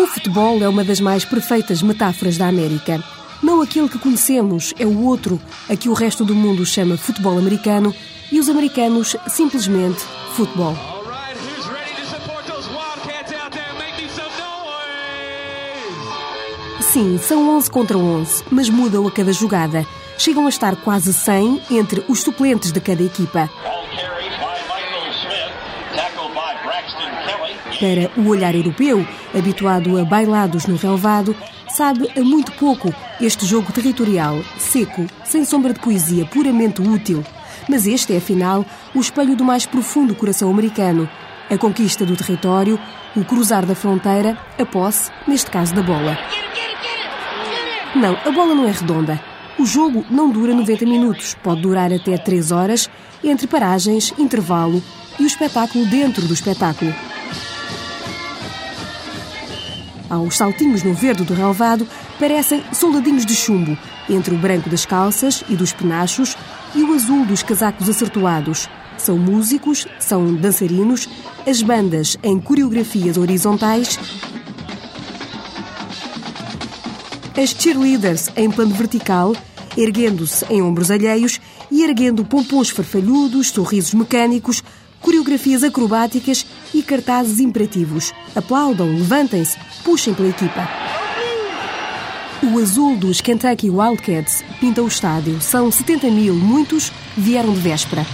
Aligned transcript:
O 0.00 0.06
futebol 0.06 0.62
é 0.62 0.66
uma 0.66 0.82
das 0.82 0.98
mais 0.98 1.26
perfeitas 1.26 1.82
metáforas 1.82 2.38
da 2.38 2.48
América. 2.48 3.04
Não 3.42 3.60
aquele 3.60 3.86
que 3.86 3.98
conhecemos, 3.98 4.72
é 4.78 4.86
o 4.86 5.04
outro, 5.04 5.38
a 5.68 5.76
que 5.76 5.90
o 5.90 5.92
resto 5.92 6.24
do 6.24 6.34
mundo 6.34 6.64
chama 6.64 6.96
futebol 6.96 7.36
americano 7.36 7.94
e 8.32 8.40
os 8.40 8.48
americanos 8.48 9.14
simplesmente 9.28 10.00
futebol. 10.32 10.74
Sim, 16.80 17.18
são 17.18 17.54
11 17.58 17.70
contra 17.70 17.98
11, 17.98 18.44
mas 18.50 18.70
mudam 18.70 19.06
a 19.06 19.10
cada 19.10 19.34
jogada. 19.34 19.86
Chegam 20.16 20.46
a 20.46 20.48
estar 20.48 20.76
quase 20.76 21.12
100 21.12 21.60
entre 21.72 22.02
os 22.08 22.22
suplentes 22.22 22.72
de 22.72 22.80
cada 22.80 23.02
equipa. 23.02 23.50
Para 27.80 28.10
o 28.14 28.28
olhar 28.28 28.54
europeu, 28.54 29.06
habituado 29.34 29.96
a 29.96 30.04
bailados 30.04 30.66
no 30.66 30.76
relvado, 30.76 31.34
sabe 31.70 32.10
a 32.14 32.20
muito 32.20 32.52
pouco 32.52 32.94
este 33.18 33.46
jogo 33.46 33.72
territorial, 33.72 34.44
seco, 34.58 35.06
sem 35.24 35.46
sombra 35.46 35.72
de 35.72 35.80
poesia, 35.80 36.26
puramente 36.26 36.82
útil. 36.82 37.24
Mas 37.66 37.86
este 37.86 38.12
é, 38.12 38.18
afinal, 38.18 38.66
o 38.94 39.00
espelho 39.00 39.34
do 39.34 39.44
mais 39.44 39.64
profundo 39.64 40.14
coração 40.14 40.50
americano. 40.50 41.08
A 41.48 41.56
conquista 41.56 42.04
do 42.04 42.14
território, 42.14 42.78
o 43.16 43.24
cruzar 43.24 43.64
da 43.64 43.74
fronteira, 43.74 44.38
a 44.58 44.66
posse, 44.66 45.10
neste 45.26 45.50
caso 45.50 45.74
da 45.74 45.82
bola. 45.82 46.18
Não, 47.96 48.14
a 48.26 48.30
bola 48.30 48.54
não 48.54 48.68
é 48.68 48.72
redonda. 48.72 49.18
O 49.58 49.64
jogo 49.64 50.04
não 50.10 50.30
dura 50.30 50.54
90 50.54 50.84
minutos, 50.84 51.34
pode 51.42 51.62
durar 51.62 51.90
até 51.90 52.18
3 52.18 52.52
horas, 52.52 52.90
entre 53.24 53.46
paragens, 53.46 54.12
intervalo 54.18 54.82
e 55.18 55.24
o 55.24 55.26
espetáculo 55.26 55.86
dentro 55.86 56.26
do 56.26 56.34
espetáculo. 56.34 56.94
Aos 60.10 60.36
saltinhos 60.36 60.82
no 60.82 60.92
verde 60.92 61.22
do 61.22 61.34
relvado 61.34 61.86
parecem 62.18 62.64
soldadinhos 62.72 63.24
de 63.24 63.36
chumbo, 63.36 63.78
entre 64.08 64.34
o 64.34 64.38
branco 64.38 64.68
das 64.68 64.84
calças 64.84 65.44
e 65.48 65.54
dos 65.54 65.72
penachos 65.72 66.36
e 66.74 66.82
o 66.82 66.92
azul 66.92 67.24
dos 67.24 67.44
casacos 67.44 67.88
acertoados. 67.88 68.68
São 68.98 69.16
músicos, 69.16 69.86
são 70.00 70.34
dançarinos, 70.34 71.08
as 71.46 71.62
bandas 71.62 72.18
em 72.24 72.40
coreografias 72.40 73.16
horizontais, 73.16 73.98
as 77.40 77.50
cheerleaders 77.50 78.30
em 78.36 78.50
plano 78.50 78.74
vertical, 78.74 79.34
erguendo-se 79.76 80.44
em 80.50 80.60
ombros 80.60 80.90
alheios 80.90 81.40
e 81.70 81.84
erguendo 81.84 82.24
pompons 82.24 82.68
farfalhudos, 82.68 83.50
sorrisos 83.50 83.94
mecânicos, 83.94 84.62
coreografias 85.00 85.62
acrobáticas 85.62 86.44
e 86.74 86.82
cartazes 86.82 87.40
imperativos. 87.40 88.12
Aplaudam, 88.34 88.86
levantem-se, 88.96 89.58
puxem 89.84 90.14
pela 90.14 90.28
equipa. 90.28 90.68
O 92.42 92.58
azul 92.58 92.96
dos 92.96 93.20
Kentucky 93.20 93.68
Wildcats 93.68 94.42
pinta 94.58 94.82
o 94.82 94.88
estádio. 94.88 95.40
São 95.40 95.70
70 95.70 96.10
mil, 96.10 96.34
muitos 96.34 96.90
vieram 97.16 97.52
de 97.52 97.60
véspera. 97.60 98.06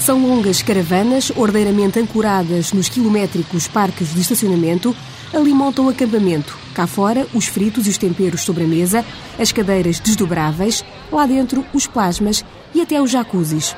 São 0.00 0.26
longas 0.26 0.62
caravanas, 0.62 1.30
ordeiramente 1.36 2.00
ancoradas 2.00 2.72
nos 2.72 2.88
quilométricos 2.88 3.68
parques 3.68 4.12
de 4.12 4.20
estacionamento, 4.20 4.96
ali 5.32 5.52
montam 5.52 5.88
acampamento. 5.88 6.58
Cá 6.74 6.86
fora, 6.86 7.26
os 7.32 7.46
fritos 7.46 7.86
e 7.86 7.90
os 7.90 7.98
temperos 7.98 8.40
sobre 8.40 8.64
a 8.64 8.66
mesa, 8.66 9.04
as 9.38 9.52
cadeiras 9.52 10.00
desdobráveis, 10.00 10.84
lá 11.12 11.26
dentro, 11.26 11.64
os 11.72 11.86
plasmas 11.86 12.44
e 12.74 12.80
até 12.80 13.00
os 13.00 13.10
jacuzzis. 13.10 13.76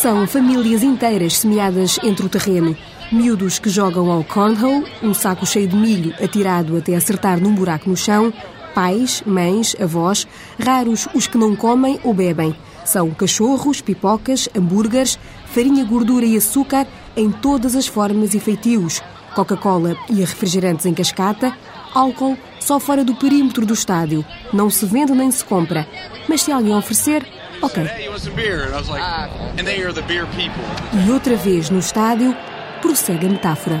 São 0.00 0.26
famílias 0.26 0.82
inteiras 0.82 1.38
semeadas 1.38 1.98
entre 2.04 2.26
o 2.26 2.28
terreno. 2.28 2.76
Miúdos 3.10 3.58
que 3.58 3.70
jogam 3.70 4.10
ao 4.10 4.22
cornhole, 4.22 4.84
um 5.02 5.14
saco 5.14 5.46
cheio 5.46 5.66
de 5.66 5.74
milho 5.74 6.14
atirado 6.22 6.76
até 6.76 6.94
acertar 6.94 7.40
num 7.40 7.54
buraco 7.54 7.88
no 7.88 7.96
chão. 7.96 8.30
Pais, 8.74 9.22
mães, 9.24 9.74
avós, 9.80 10.28
raros 10.62 11.08
os 11.14 11.26
que 11.26 11.38
não 11.38 11.56
comem 11.56 11.98
ou 12.04 12.12
bebem. 12.12 12.54
São 12.84 13.10
cachorros, 13.10 13.80
pipocas, 13.80 14.50
hambúrgueres, 14.54 15.18
farinha, 15.46 15.82
gordura 15.82 16.26
e 16.26 16.36
açúcar 16.36 16.86
em 17.16 17.32
todas 17.32 17.74
as 17.74 17.86
formas 17.86 18.34
e 18.34 18.38
feitios. 18.38 19.02
Coca-Cola 19.34 19.96
e 20.10 20.16
refrigerantes 20.16 20.84
em 20.84 20.92
cascata, 20.92 21.56
álcool 21.94 22.36
só 22.60 22.78
fora 22.78 23.02
do 23.02 23.14
perímetro 23.14 23.64
do 23.64 23.72
estádio. 23.72 24.22
Não 24.52 24.68
se 24.68 24.84
vende 24.84 25.12
nem 25.12 25.30
se 25.30 25.42
compra. 25.42 25.88
Mas 26.28 26.42
se 26.42 26.52
alguém 26.52 26.74
oferecer, 26.74 27.26
Ok. 27.62 27.82
E 30.92 31.10
outra 31.10 31.36
vez 31.36 31.70
no 31.70 31.78
estádio, 31.78 32.36
prossegue 32.80 33.26
a 33.26 33.30
metáfora. 33.30 33.80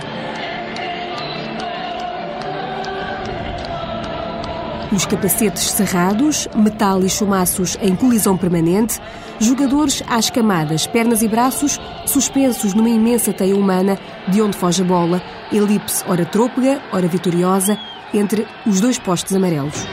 Os 4.92 5.04
capacetes 5.04 5.64
cerrados, 5.72 6.48
metal 6.54 7.02
e 7.02 7.08
chumaços 7.08 7.76
em 7.82 7.94
colisão 7.94 8.36
permanente, 8.36 9.00
jogadores 9.38 10.02
às 10.08 10.30
camadas, 10.30 10.86
pernas 10.86 11.22
e 11.22 11.28
braços 11.28 11.78
suspensos 12.06 12.72
numa 12.72 12.88
imensa 12.88 13.32
teia 13.32 13.56
humana 13.56 13.98
de 14.28 14.40
onde 14.40 14.56
foge 14.56 14.82
a 14.82 14.84
bola, 14.84 15.20
elipse 15.52 16.04
ora 16.06 16.24
trôpega, 16.24 16.80
ora 16.92 17.08
vitoriosa, 17.08 17.78
entre 18.14 18.46
os 18.64 18.80
dois 18.80 18.98
postes 18.98 19.34
amarelos. 19.34 19.86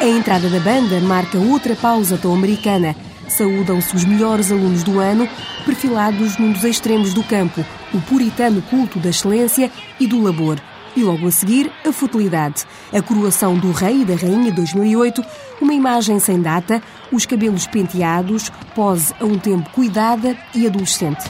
A 0.00 0.06
entrada 0.06 0.48
da 0.50 0.60
banda 0.60 1.00
marca 1.00 1.38
outra 1.38 1.74
pausa 1.74 2.18
tão 2.18 2.34
americana. 2.34 2.94
Saúdam-se 3.28 3.94
os 3.96 4.04
melhores 4.04 4.52
alunos 4.52 4.82
do 4.82 5.00
ano, 5.00 5.28
perfilados 5.64 6.36
num 6.36 6.52
dos 6.52 6.64
extremos 6.64 7.14
do 7.14 7.22
campo, 7.22 7.64
o 7.92 8.00
puritano 8.02 8.60
culto 8.62 8.98
da 8.98 9.08
excelência 9.08 9.70
e 9.98 10.06
do 10.06 10.22
labor. 10.22 10.60
E 10.96 11.02
logo 11.02 11.26
a 11.26 11.30
seguir, 11.30 11.72
a 11.86 11.92
futilidade. 11.92 12.64
A 12.92 13.00
coroação 13.00 13.56
do 13.56 13.72
rei 13.72 14.02
e 14.02 14.04
da 14.04 14.14
rainha 14.14 14.52
2008, 14.52 15.24
uma 15.60 15.72
imagem 15.72 16.18
sem 16.18 16.40
data, 16.40 16.82
os 17.10 17.24
cabelos 17.24 17.66
penteados, 17.66 18.52
pose 18.74 19.14
a 19.18 19.24
um 19.24 19.38
tempo 19.38 19.70
cuidada 19.70 20.36
e 20.54 20.66
adolescente. 20.66 21.24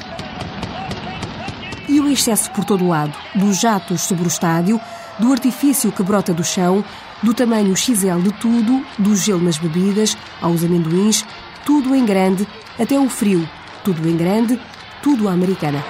E 1.89 2.01
o 2.01 2.11
excesso 2.11 2.51
por 2.51 2.65
todo 2.65 2.85
o 2.85 2.89
lado, 2.89 3.15
dos 3.35 3.61
jatos 3.61 4.01
sobre 4.03 4.25
o 4.25 4.29
estádio, 4.29 4.81
do 5.19 5.31
artifício 5.31 5.93
que 5.93 6.03
brota 6.03 6.35
do 6.35 6.43
chão, 6.43 6.85
do 7.25 7.33
tamanho 7.33 7.75
XL 7.75 8.21
de 8.23 8.33
tudo, 8.35 8.85
do 8.99 9.17
gelo 9.17 9.43
nas 9.43 9.57
bebidas, 9.57 10.17
aos 10.43 10.63
amendoins, 10.63 11.25
tudo 11.65 11.95
em 11.95 12.05
grande, 12.05 12.47
até 12.79 13.01
o 13.01 13.09
frio, 13.09 13.49
tudo 13.83 14.07
em 14.07 14.15
grande, 14.15 14.61
tudo 15.03 15.27
à 15.27 15.33
americana. 15.33 15.83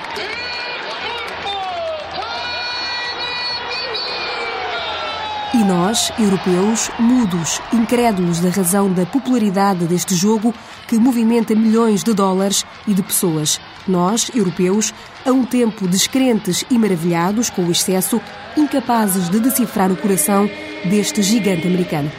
E 5.52 5.58
nós, 5.58 6.12
europeus, 6.18 6.90
mudos, 6.98 7.60
incrédulos 7.72 8.38
da 8.38 8.50
razão 8.50 8.92
da 8.92 9.04
popularidade 9.04 9.86
deste 9.86 10.14
jogo 10.14 10.54
que 10.86 10.98
movimenta 10.98 11.54
milhões 11.54 12.04
de 12.04 12.12
dólares 12.12 12.64
e 12.86 12.94
de 12.94 13.02
pessoas. 13.02 13.60
Nós, 13.86 14.30
europeus, 14.34 14.92
a 15.24 15.30
um 15.30 15.44
tempo 15.44 15.86
descrentes 15.86 16.64
e 16.70 16.78
maravilhados 16.78 17.50
com 17.50 17.64
o 17.64 17.70
excesso, 17.70 18.20
incapazes 18.56 19.28
de 19.28 19.40
decifrar 19.40 19.92
o 19.92 19.96
coração 19.96 20.48
deste 20.84 21.22
gigante 21.22 21.66
americano. 21.66 22.10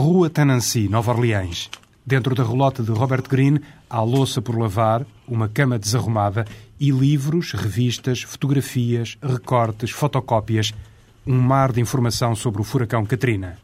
Rua 0.00 0.30
Tanancy, 0.30 0.88
Nova 0.88 1.12
Orleans. 1.12 1.70
Dentro 2.04 2.34
da 2.34 2.42
relota 2.42 2.82
de 2.82 2.90
Robert 2.90 3.22
Greene 3.28 3.60
há 3.88 4.02
louça 4.02 4.42
por 4.42 4.58
lavar, 4.58 5.06
uma 5.26 5.48
cama 5.48 5.78
desarrumada 5.78 6.44
e 6.78 6.90
livros, 6.90 7.52
revistas, 7.52 8.22
fotografias, 8.22 9.16
recortes, 9.22 9.90
fotocópias. 9.90 10.74
Um 11.24 11.40
mar 11.40 11.70
de 11.70 11.80
informação 11.80 12.34
sobre 12.34 12.60
o 12.60 12.64
furacão 12.64 13.06
Katrina. 13.06 13.56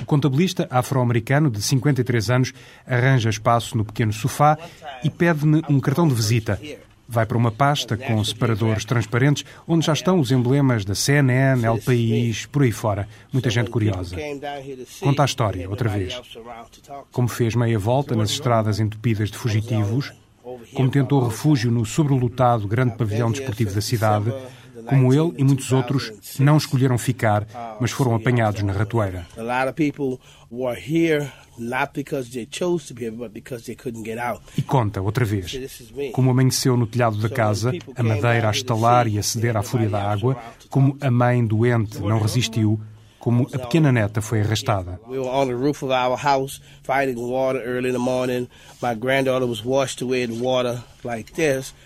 O 0.00 0.06
contabilista 0.06 0.66
afro-americano 0.70 1.50
de 1.50 1.60
53 1.60 2.30
anos 2.30 2.54
arranja 2.86 3.28
espaço 3.28 3.76
no 3.76 3.84
pequeno 3.84 4.12
sofá 4.12 4.56
e 5.04 5.10
pede-me 5.10 5.62
um 5.68 5.78
cartão 5.78 6.08
de 6.08 6.14
visita. 6.14 6.58
Vai 7.08 7.24
para 7.24 7.38
uma 7.38 7.52
pasta 7.52 7.96
com 7.96 8.22
separadores 8.24 8.84
transparentes 8.84 9.44
onde 9.66 9.86
já 9.86 9.92
estão 9.92 10.18
os 10.18 10.32
emblemas 10.32 10.84
da 10.84 10.94
CNN, 10.94 11.64
El 11.64 11.78
País, 11.80 12.46
por 12.46 12.62
aí 12.62 12.72
fora. 12.72 13.08
Muita 13.32 13.48
gente 13.48 13.70
curiosa. 13.70 14.16
Conta 15.00 15.22
a 15.22 15.24
história, 15.24 15.70
outra 15.70 15.88
vez. 15.88 16.20
Como 17.12 17.28
fez 17.28 17.54
meia 17.54 17.78
volta 17.78 18.16
nas 18.16 18.30
estradas 18.30 18.80
entupidas 18.80 19.30
de 19.30 19.38
fugitivos, 19.38 20.12
como 20.74 20.90
tentou 20.90 21.24
refúgio 21.26 21.70
no 21.70 21.84
sobrelotado 21.84 22.66
grande 22.66 22.96
pavilhão 22.96 23.30
desportivo 23.30 23.74
da 23.74 23.80
cidade, 23.80 24.32
Como 24.88 25.12
ele 25.12 25.32
e 25.36 25.42
muitos 25.42 25.72
outros 25.72 26.12
não 26.38 26.56
escolheram 26.56 26.96
ficar, 26.98 27.46
mas 27.80 27.90
foram 27.90 28.14
apanhados 28.14 28.62
na 28.62 28.72
ratoeira. 28.72 29.26
E 34.56 34.62
conta, 34.62 35.00
outra 35.00 35.24
vez, 35.24 35.58
como 36.12 36.30
amanheceu 36.30 36.76
no 36.76 36.86
telhado 36.86 37.16
da 37.16 37.28
casa, 37.28 37.72
a 37.94 38.02
madeira 38.02 38.48
a 38.48 38.50
estalar 38.50 39.06
e 39.06 39.18
a 39.18 39.22
ceder 39.22 39.56
à 39.56 39.62
fúria 39.62 39.88
da 39.88 40.02
água, 40.02 40.36
como 40.68 40.96
a 41.00 41.10
mãe 41.10 41.44
doente 41.44 42.00
não 42.00 42.18
resistiu, 42.18 42.80
como 43.18 43.48
a 43.52 43.58
pequena 43.58 43.90
neta 43.90 44.22
foi 44.22 44.40
arrastada. 44.40 45.00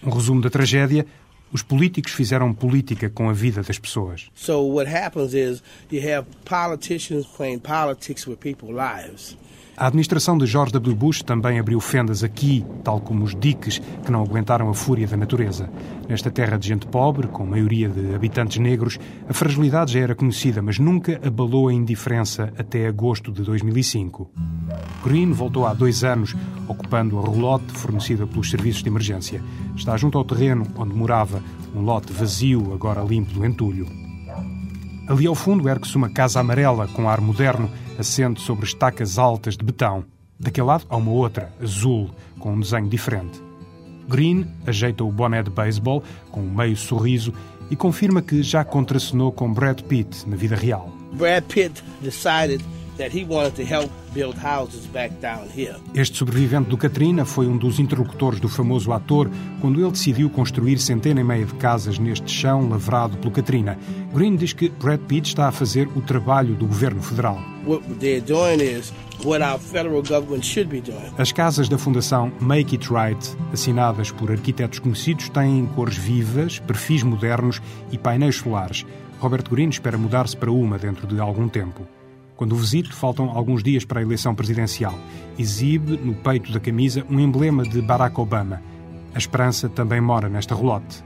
Um 0.02 0.10
resumo 0.10 0.42
da 0.42 0.50
tragédia. 0.50 1.06
Os 1.52 1.62
políticos 1.62 2.12
fizeram 2.12 2.54
política 2.54 3.10
com 3.10 3.28
a 3.28 3.32
vida 3.32 3.60
das 3.62 3.76
pessoas. 3.76 4.28
So 4.36 4.60
what 4.72 4.88
happens 4.88 5.34
is 5.34 5.62
you 5.90 6.00
have 6.14 6.28
politicians 6.44 7.26
playing 7.26 7.58
politics 7.58 8.24
with 8.24 8.36
people's 8.36 8.72
lives. 8.72 9.36
A 9.80 9.86
administração 9.86 10.36
de 10.36 10.44
George 10.44 10.74
W. 10.74 10.94
Bush 10.94 11.22
também 11.22 11.58
abriu 11.58 11.80
fendas 11.80 12.22
aqui, 12.22 12.62
tal 12.84 13.00
como 13.00 13.24
os 13.24 13.34
diques 13.34 13.80
que 14.04 14.12
não 14.12 14.20
aguentaram 14.22 14.68
a 14.68 14.74
fúria 14.74 15.06
da 15.06 15.16
natureza. 15.16 15.70
Nesta 16.06 16.30
terra 16.30 16.58
de 16.58 16.68
gente 16.68 16.86
pobre, 16.86 17.28
com 17.28 17.46
maioria 17.46 17.88
de 17.88 18.14
habitantes 18.14 18.58
negros, 18.58 18.98
a 19.26 19.32
fragilidade 19.32 19.94
já 19.94 20.00
era 20.00 20.14
conhecida, 20.14 20.60
mas 20.60 20.78
nunca 20.78 21.18
abalou 21.26 21.68
a 21.68 21.72
indiferença 21.72 22.52
até 22.58 22.86
agosto 22.86 23.32
de 23.32 23.42
2005. 23.42 24.30
Green 25.02 25.32
voltou 25.32 25.66
há 25.66 25.72
dois 25.72 26.04
anos, 26.04 26.36
ocupando 26.68 27.18
a 27.18 27.22
roulotte 27.22 27.72
fornecida 27.72 28.26
pelos 28.26 28.50
serviços 28.50 28.82
de 28.82 28.90
emergência. 28.90 29.42
Está 29.74 29.96
junto 29.96 30.18
ao 30.18 30.26
terreno 30.26 30.66
onde 30.76 30.94
morava, 30.94 31.42
um 31.74 31.80
lote 31.80 32.12
vazio, 32.12 32.74
agora 32.74 33.02
limpo 33.02 33.32
do 33.32 33.46
entulho. 33.46 33.86
Ali 35.08 35.26
ao 35.26 35.34
fundo 35.34 35.68
ergue-se 35.68 35.96
uma 35.96 36.10
casa 36.10 36.38
amarela 36.38 36.86
com 36.86 37.08
ar 37.08 37.20
moderno, 37.20 37.68
assente 38.00 38.40
sobre 38.40 38.64
estacas 38.64 39.18
altas 39.18 39.56
de 39.56 39.64
betão. 39.64 40.04
Daquele 40.38 40.66
lado 40.66 40.86
há 40.88 40.96
uma 40.96 41.10
outra, 41.10 41.52
azul, 41.62 42.10
com 42.38 42.54
um 42.54 42.60
desenho 42.60 42.88
diferente. 42.88 43.40
Green 44.08 44.46
ajeita 44.66 45.04
o 45.04 45.12
boné 45.12 45.42
de 45.42 45.50
beisebol 45.50 46.02
com 46.30 46.40
um 46.40 46.50
meio 46.50 46.76
sorriso 46.76 47.32
e 47.70 47.76
confirma 47.76 48.20
que 48.20 48.42
já 48.42 48.64
contracenou 48.64 49.30
com 49.30 49.52
Brad 49.52 49.82
Pitt 49.82 50.28
na 50.28 50.36
vida 50.36 50.56
real. 50.56 50.90
Brad 51.12 51.44
Pitt 51.44 51.82
decided 52.00 52.60
este 55.94 56.18
sobrevivente 56.18 56.68
do 56.68 56.76
Katrina 56.76 57.24
foi 57.24 57.46
um 57.46 57.56
dos 57.56 57.78
interlocutores 57.78 58.40
do 58.40 58.48
famoso 58.48 58.92
ator 58.92 59.30
quando 59.60 59.80
ele 59.80 59.90
decidiu 59.90 60.28
construir 60.28 60.78
centena 60.78 61.20
e 61.20 61.24
meia 61.24 61.46
de 61.46 61.54
casas 61.54 61.98
neste 61.98 62.30
chão 62.30 62.68
lavrado 62.68 63.16
pelo 63.18 63.30
Katrina. 63.30 63.78
Green 64.12 64.36
diz 64.36 64.52
que 64.52 64.68
Brad 64.68 65.00
Pitt 65.00 65.28
está 65.28 65.48
a 65.48 65.52
fazer 65.52 65.88
o 65.96 66.00
trabalho 66.00 66.54
do 66.54 66.66
governo 66.66 67.02
federal. 67.02 67.38
As 71.18 71.30
casas 71.30 71.68
da 71.68 71.76
Fundação 71.76 72.32
Make 72.40 72.76
It 72.76 72.88
Right, 72.92 73.36
assinadas 73.52 74.10
por 74.10 74.30
arquitetos 74.30 74.78
conhecidos, 74.78 75.28
têm 75.28 75.66
cores 75.66 75.96
vivas, 75.96 76.58
perfis 76.58 77.02
modernos 77.02 77.60
e 77.92 77.98
painéis 77.98 78.36
solares. 78.36 78.86
Robert 79.20 79.44
Green 79.50 79.68
espera 79.68 79.98
mudar-se 79.98 80.36
para 80.36 80.50
uma 80.50 80.78
dentro 80.78 81.06
de 81.06 81.20
algum 81.20 81.48
tempo. 81.48 81.99
Quando 82.40 82.54
o 82.54 82.56
visito, 82.56 82.94
faltam 82.94 83.28
alguns 83.28 83.62
dias 83.62 83.84
para 83.84 84.00
a 84.00 84.02
eleição 84.02 84.34
presidencial. 84.34 84.98
Exibe 85.38 85.98
no 85.98 86.14
peito 86.14 86.50
da 86.50 86.58
camisa 86.58 87.04
um 87.10 87.20
emblema 87.20 87.64
de 87.64 87.82
Barack 87.82 88.18
Obama. 88.18 88.62
A 89.14 89.18
esperança 89.18 89.68
também 89.68 90.00
mora 90.00 90.26
nesta 90.26 90.54
relote. 90.54 91.04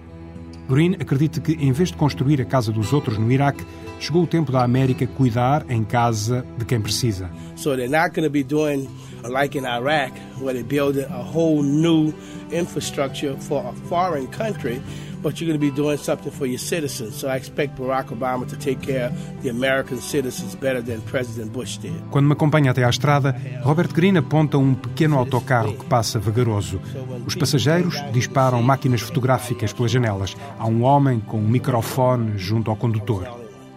Green 0.68 0.94
acredita 0.94 1.40
que, 1.40 1.54
em 1.54 1.72
vez 1.72 1.88
de 1.88 1.96
construir 1.96 2.40
a 2.40 2.44
casa 2.44 2.70
dos 2.70 2.92
outros 2.92 3.18
no 3.18 3.32
Iraque, 3.32 3.66
chegou 3.98 4.22
o 4.22 4.28
tempo 4.28 4.52
da 4.52 4.62
América 4.62 5.08
cuidar 5.08 5.66
em 5.68 5.82
casa 5.82 6.46
de 6.56 6.64
quem 6.64 6.80
precisa. 6.80 7.28
So 7.56 7.74
they're 7.74 7.88
not 7.88 8.14
going 8.14 8.28
to 8.28 8.30
be 8.30 8.44
doing 8.44 8.88
like 9.24 9.58
in 9.58 9.64
Iraq, 9.64 10.12
where 10.40 10.54
they 10.54 10.62
build 10.62 11.00
a 11.00 11.20
whole 11.20 11.64
new 11.64 12.14
infrastructure 12.52 13.36
for 13.40 13.66
a 13.66 13.72
foreign 13.88 14.28
country 14.28 14.80
but 15.24 15.40
you're 15.40 15.48
going 15.48 15.58
to 15.58 15.66
be 15.66 15.74
doing 15.74 15.96
something 15.96 16.30
for 16.30 16.46
your 16.46 16.58
citizens. 16.58 17.16
So 17.16 17.28
I 17.28 17.36
expect 17.36 17.76
Barack 17.78 18.10
Obama 18.10 18.46
to 18.46 18.56
take 18.56 18.80
care 18.82 19.06
of 19.06 19.42
the 19.42 19.48
American 19.48 19.98
citizens 19.98 20.54
better 20.54 20.82
than 20.82 21.00
President 21.00 21.50
Bush 21.50 21.78
did. 21.78 21.94
Quando 22.10 22.26
me 22.26 22.34
acompanha 22.34 22.70
até 22.70 22.84
à 22.84 22.90
estrada, 22.90 23.34
Robert 23.62 23.88
Greene 23.94 24.18
aponta 24.18 24.58
um 24.58 24.74
pequeno 24.74 25.18
autocarro 25.18 25.72
que 25.72 25.86
passa 25.86 26.18
vagaroso. 26.18 26.78
Os 27.26 27.34
passageiros 27.34 27.96
disparam 28.12 28.62
máquinas 28.62 29.00
fotográficas 29.00 29.72
pelas 29.72 29.90
janelas. 29.90 30.36
Há 30.58 30.66
um 30.66 30.82
homem 30.82 31.18
com 31.20 31.38
um 31.38 31.48
microfone 31.48 32.36
junto 32.36 32.70
ao 32.70 32.76
condutor. 32.76 33.26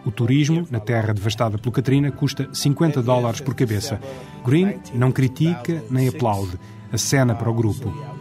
O 0.05 0.11
turismo, 0.11 0.67
na 0.69 0.79
terra 0.79 1.13
devastada 1.13 1.57
pelo 1.57 1.71
Katrina, 1.71 2.11
custa 2.11 2.49
50 2.53 3.01
dólares 3.01 3.39
por 3.39 3.55
cabeça. 3.55 3.99
Green 4.45 4.79
não 4.93 5.13
critica 5.13 5.81
nem 5.89 6.09
aplaude. 6.09 6.59
Acena 6.91 7.35
para 7.35 7.49
o 7.49 7.53
grupo. 7.53 8.16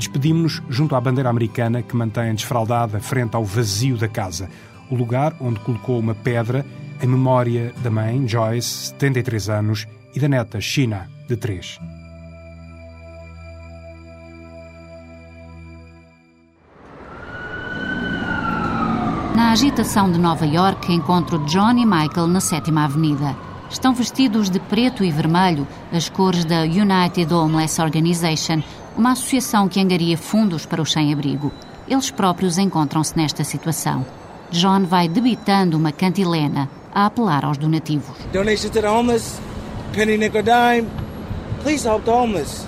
Despedimos-nos 0.00 0.62
junto 0.74 0.96
à 0.96 1.00
bandeira 1.00 1.28
americana 1.28 1.82
que 1.82 1.94
mantém 1.94 2.34
desfraldada 2.34 3.00
frente 3.00 3.36
ao 3.36 3.44
vazio 3.44 3.98
da 3.98 4.08
casa, 4.08 4.48
o 4.90 4.94
lugar 4.94 5.36
onde 5.38 5.60
colocou 5.60 5.98
uma 5.98 6.14
pedra 6.14 6.64
em 7.02 7.06
memória 7.06 7.74
da 7.82 7.90
mãe, 7.90 8.26
Joyce, 8.26 8.94
73 8.98 9.50
anos, 9.50 9.86
e 10.14 10.18
da 10.18 10.26
neta, 10.26 10.58
China, 10.58 11.06
de 11.28 11.36
3. 11.36 11.78
Na 19.36 19.50
agitação 19.52 20.10
de 20.10 20.18
Nova 20.18 20.46
York, 20.46 20.90
encontro 20.90 21.44
John 21.44 21.72
e 21.72 21.84
Michael 21.84 22.26
na 22.26 22.40
Sétima 22.40 22.84
Avenida. 22.84 23.36
Estão 23.68 23.94
vestidos 23.94 24.48
de 24.48 24.58
preto 24.58 25.04
e 25.04 25.12
vermelho, 25.12 25.66
as 25.92 26.08
cores 26.08 26.44
da 26.44 26.62
United 26.62 27.32
Homeless 27.32 27.80
Organization, 27.80 28.62
uma 28.96 29.12
associação 29.12 29.68
que 29.68 29.80
angaria 29.80 30.16
fundos 30.16 30.66
para 30.66 30.82
o 30.82 30.86
sem-abrigo. 30.86 31.52
Eles 31.88 32.10
próprios 32.10 32.58
encontram-se 32.58 33.16
nesta 33.16 33.44
situação. 33.44 34.04
John 34.50 34.84
vai 34.84 35.08
debitando 35.08 35.76
uma 35.76 35.92
cantilena 35.92 36.68
a 36.94 37.06
apelar 37.06 37.44
aos 37.44 37.56
donativos. 37.58 38.16
Donation 38.32 38.70
to 38.70 38.80
the 38.80 38.88
homeless, 38.88 39.40
penny 39.92 40.16
nickel 40.16 40.42
dime. 40.42 40.88
Please 41.62 41.86
help 41.86 42.04
the 42.04 42.10
homeless. 42.10 42.66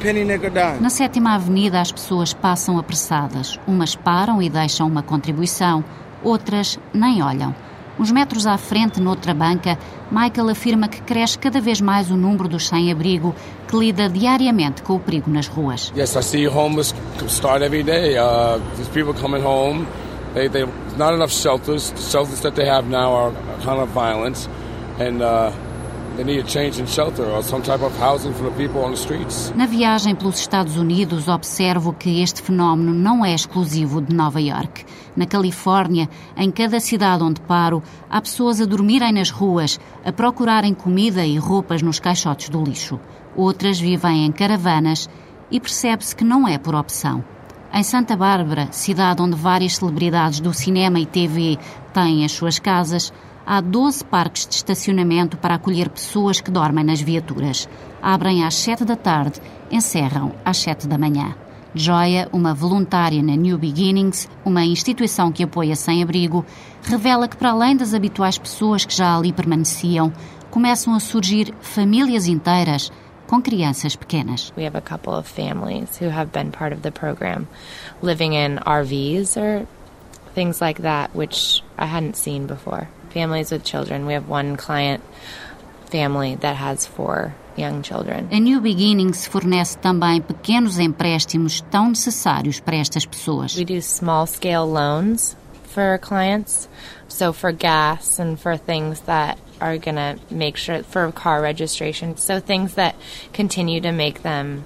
Penny 0.00 0.24
nickel 0.24 0.50
dime. 0.50 0.80
Na 0.80 0.90
sétima 0.90 1.34
avenida 1.34 1.80
as 1.80 1.90
pessoas 1.90 2.34
passam 2.34 2.78
apressadas. 2.78 3.58
Umas 3.66 3.94
param 3.94 4.42
e 4.42 4.50
deixam 4.50 4.86
uma 4.86 5.02
contribuição, 5.02 5.82
outras 6.22 6.78
nem 6.92 7.22
olham. 7.22 7.54
Uns 7.98 8.10
metros 8.12 8.46
à 8.46 8.58
frente, 8.58 9.00
noutra 9.00 9.32
banca, 9.32 9.78
Michael 10.10 10.50
afirma 10.50 10.86
que 10.86 11.00
cresce 11.00 11.38
cada 11.38 11.62
vez 11.62 11.80
mais 11.80 12.10
o 12.10 12.16
número 12.16 12.46
dos 12.46 12.68
sem-abrigo 12.68 13.34
que 13.66 13.76
lida 13.76 14.08
diariamente 14.08 14.82
com 14.82 14.96
o 14.96 15.00
perigo 15.00 15.30
nas 15.30 15.48
ruas. 15.48 15.92
Yes, 15.96 16.16
I 16.16 16.22
see 16.22 16.46
homeless 16.46 16.94
start 17.28 17.62
every 17.62 17.82
day. 17.82 18.16
Uh, 18.16 18.58
these 18.76 18.88
people 18.88 19.12
coming 19.14 19.42
home, 19.42 19.86
they, 20.34 20.48
they 20.48 20.64
not 20.96 21.14
enough 21.14 21.32
shelters. 21.32 21.90
The 21.90 22.02
shelters 22.02 22.40
that 22.40 22.54
they 22.54 22.66
have 22.66 22.88
now 22.88 23.12
are 23.12 23.32
kind 23.62 23.80
of 23.80 23.90
and 24.98 25.22
uh, 25.22 25.50
na 29.54 29.66
viagem 29.66 30.14
pelos 30.14 30.38
Estados 30.38 30.78
Unidos, 30.78 31.28
observo 31.28 31.92
que 31.92 32.22
este 32.22 32.40
fenómeno 32.40 32.94
não 32.94 33.22
é 33.22 33.34
exclusivo 33.34 34.00
de 34.00 34.14
Nova 34.14 34.40
York. 34.40 34.86
Na 35.14 35.26
Califórnia, 35.26 36.08
em 36.34 36.50
cada 36.50 36.80
cidade 36.80 37.22
onde 37.22 37.42
paro, 37.42 37.82
há 38.08 38.18
pessoas 38.18 38.62
a 38.62 38.64
dormirem 38.64 39.12
nas 39.12 39.28
ruas, 39.28 39.78
a 40.06 40.10
procurarem 40.10 40.72
comida 40.72 41.26
e 41.26 41.36
roupas 41.36 41.82
nos 41.82 42.00
caixotes 42.00 42.48
do 42.48 42.64
lixo. 42.64 42.98
Outras 43.36 43.78
vivem 43.78 44.24
em 44.24 44.32
caravanas 44.32 45.10
e 45.50 45.60
percebe-se 45.60 46.16
que 46.16 46.24
não 46.24 46.48
é 46.48 46.56
por 46.56 46.74
opção. 46.74 47.22
Em 47.74 47.82
Santa 47.82 48.16
Bárbara, 48.16 48.68
cidade 48.70 49.20
onde 49.20 49.36
várias 49.36 49.76
celebridades 49.76 50.40
do 50.40 50.54
cinema 50.54 50.98
e 50.98 51.04
TV 51.04 51.58
têm 51.92 52.24
as 52.24 52.32
suas 52.32 52.58
casas, 52.58 53.12
há 53.46 53.60
12 53.60 54.04
parques 54.04 54.44
de 54.44 54.56
estacionamento 54.56 55.36
para 55.36 55.54
acolher 55.54 55.88
pessoas 55.88 56.40
que 56.40 56.50
dormem 56.50 56.84
nas 56.84 57.00
viaturas. 57.00 57.68
Abrem 58.02 58.44
às 58.44 58.56
7 58.56 58.84
da 58.84 58.96
tarde, 58.96 59.40
encerram 59.70 60.32
às 60.44 60.58
7 60.58 60.88
da 60.88 60.98
manhã. 60.98 61.34
Joia, 61.72 62.28
uma 62.32 62.54
voluntária 62.54 63.22
na 63.22 63.36
New 63.36 63.56
Beginnings, 63.58 64.28
uma 64.44 64.64
instituição 64.64 65.30
que 65.30 65.44
apoia 65.44 65.76
sem-abrigo, 65.76 66.44
revela 66.82 67.28
que, 67.28 67.36
para 67.36 67.50
além 67.50 67.76
das 67.76 67.94
habituais 67.94 68.38
pessoas 68.38 68.84
que 68.84 68.96
já 68.96 69.16
ali 69.16 69.32
permaneciam, 69.32 70.12
começam 70.50 70.94
a 70.94 71.00
surgir 71.00 71.54
famílias 71.60 72.26
inteiras 72.26 72.90
com 73.26 73.42
crianças 73.42 73.94
pequenas. 73.94 74.52
We 74.56 74.66
have 74.66 74.76
a 74.76 74.80
couple 74.80 75.12
of 75.12 75.28
families 75.28 76.00
who 76.00 76.08
have 76.08 76.30
been 76.32 76.50
part 76.50 76.74
of 76.74 76.80
the 76.80 76.90
program, 76.90 77.46
living 78.02 78.34
in 78.34 78.58
RVs 78.64 79.36
or 79.36 79.66
things 80.34 80.60
like 80.60 80.80
that, 80.82 81.10
which 81.14 81.62
I 81.76 81.84
hadn't 81.84 82.16
seen 82.16 82.46
before 82.46 82.88
families 83.10 83.50
with 83.50 83.64
children. 83.64 84.06
We 84.06 84.14
have 84.14 84.28
one 84.28 84.56
client 84.56 85.02
family 85.90 86.36
that 86.36 86.56
has 86.56 86.86
four 86.86 87.34
young 87.56 87.82
children. 87.82 88.28
A 88.30 88.40
New 88.40 88.60
Beginnings 88.60 89.26
fornece 89.26 89.78
também 89.78 90.20
pequenos 90.20 90.78
empréstimos 90.78 91.62
tão 91.70 91.88
necessários 91.90 92.60
para 92.60 92.76
estas 92.76 93.06
pessoas. 93.06 93.56
We 93.56 93.64
do 93.64 93.80
small 93.80 94.26
scale 94.26 94.66
loans 94.66 95.36
for 95.64 95.98
clients. 95.98 96.68
So 97.08 97.32
for 97.32 97.52
gas 97.52 98.18
and 98.18 98.38
for 98.38 98.56
things 98.56 99.00
that 99.02 99.38
are 99.60 99.78
going 99.78 99.96
to 99.96 100.16
make 100.30 100.58
sure 100.58 100.82
for 100.82 101.10
car 101.12 101.40
registration. 101.40 102.16
So 102.16 102.40
things 102.40 102.74
that 102.74 102.94
continue 103.32 103.80
to 103.80 103.92
make 103.92 104.22
them 104.22 104.64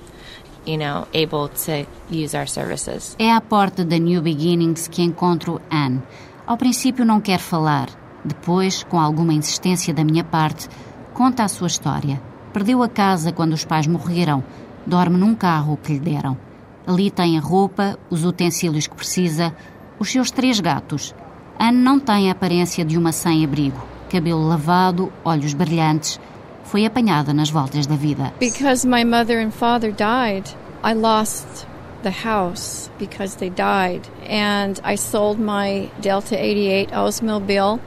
you 0.67 0.77
know, 0.77 1.07
able 1.15 1.49
to 1.49 1.87
use 2.11 2.35
our 2.35 2.47
services. 2.47 3.17
É 3.19 3.33
à 3.33 3.41
porta 3.41 3.85
da 3.85 3.99
New 3.99 4.21
Beginnings 4.21 4.89
que 4.89 5.03
encontro 5.03 5.61
Anne. 5.71 6.03
Ao 6.47 6.57
princípio 6.57 7.05
não 7.05 7.21
quer 7.21 7.39
falar. 7.39 7.89
Depois, 8.25 8.83
com 8.85 9.00
alguma 9.00 9.33
insistência 9.33 9.95
da 9.95 10.05
minha 10.05 10.25
parte, 10.25 10.69
conta 11.15 11.45
a 11.45 11.49
sua 11.49 11.67
história. 11.67 12.21
Perdeu 12.53 12.83
a 12.83 12.89
casa 12.89 13.33
quando 13.33 13.53
os 13.53 13.65
pais 13.65 13.87
morreram. 13.87 14.43
Dorme 14.87 15.17
num 15.17 15.35
carro 15.35 15.79
que 15.83 15.93
lhe 15.93 16.00
deram. 16.00 16.37
Ali 16.87 17.11
tem 17.11 17.39
a 17.39 17.41
roupa, 17.41 17.99
os 18.11 18.25
utensílios 18.25 18.87
que 18.87 18.97
precisa, 18.97 19.55
os 19.99 20.11
seus 20.11 20.31
três 20.31 20.59
gatos. 20.61 21.15
Anne 21.59 21.79
não 21.79 22.00
tem 22.00 22.29
a 22.29 22.33
aparência 22.33 22.85
de 22.85 22.99
uma 22.99 23.12
sem-abrigo. 23.12 23.81
Cabelo 24.11 24.49
lavado, 24.49 25.12
olhos 25.25 25.55
brilhantes, 25.55 26.19
foi 26.65 26.85
apanhada 26.87 27.33
nas 27.33 27.50
voltas 27.50 27.87
da 27.87 27.95
vida. 27.95 28.33
Because 28.41 28.87
my 28.87 29.05
mother 29.05 29.39
and 29.45 29.50
father 29.50 29.93
died, 29.93 30.49
I 30.83 30.95
lost 30.95 31.67
the 32.03 32.11
house 32.11 32.91
because 32.99 33.37
they 33.37 33.50
died 33.50 34.03
and 34.29 34.81
I 34.83 34.97
sold 34.97 35.41
my 35.41 35.91
Delta 36.00 36.35
88 36.35 36.93
Oldsmobile 36.93 37.79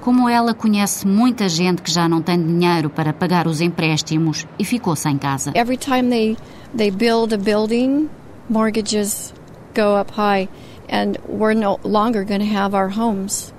Como 0.00 0.28
ela 0.28 0.54
conhece 0.54 1.06
muita 1.06 1.48
gente 1.48 1.82
que 1.82 1.90
já 1.90 2.08
não 2.08 2.22
tem 2.22 2.40
dinheiro 2.40 2.88
para 2.88 3.12
pagar 3.12 3.46
os 3.46 3.60
empréstimos 3.60 4.46
e 4.58 4.64
ficou 4.64 4.94
sem 4.94 5.18
casa. 5.18 5.52
Every 5.54 5.76
time 5.76 6.08
they 6.08 6.36
they 6.76 6.90
build 6.90 7.34
a 7.34 7.38
building, 7.38 8.08
mortgages 8.48 9.34
go 9.74 10.00
up 10.00 10.12
high 10.12 10.48
and 10.88 11.18
we're 11.28 11.58
no 11.58 11.78
longer 11.84 12.24
going 12.24 12.40
to 12.40 12.56
have 12.56 12.76
our 12.76 12.88
homes 12.88 13.52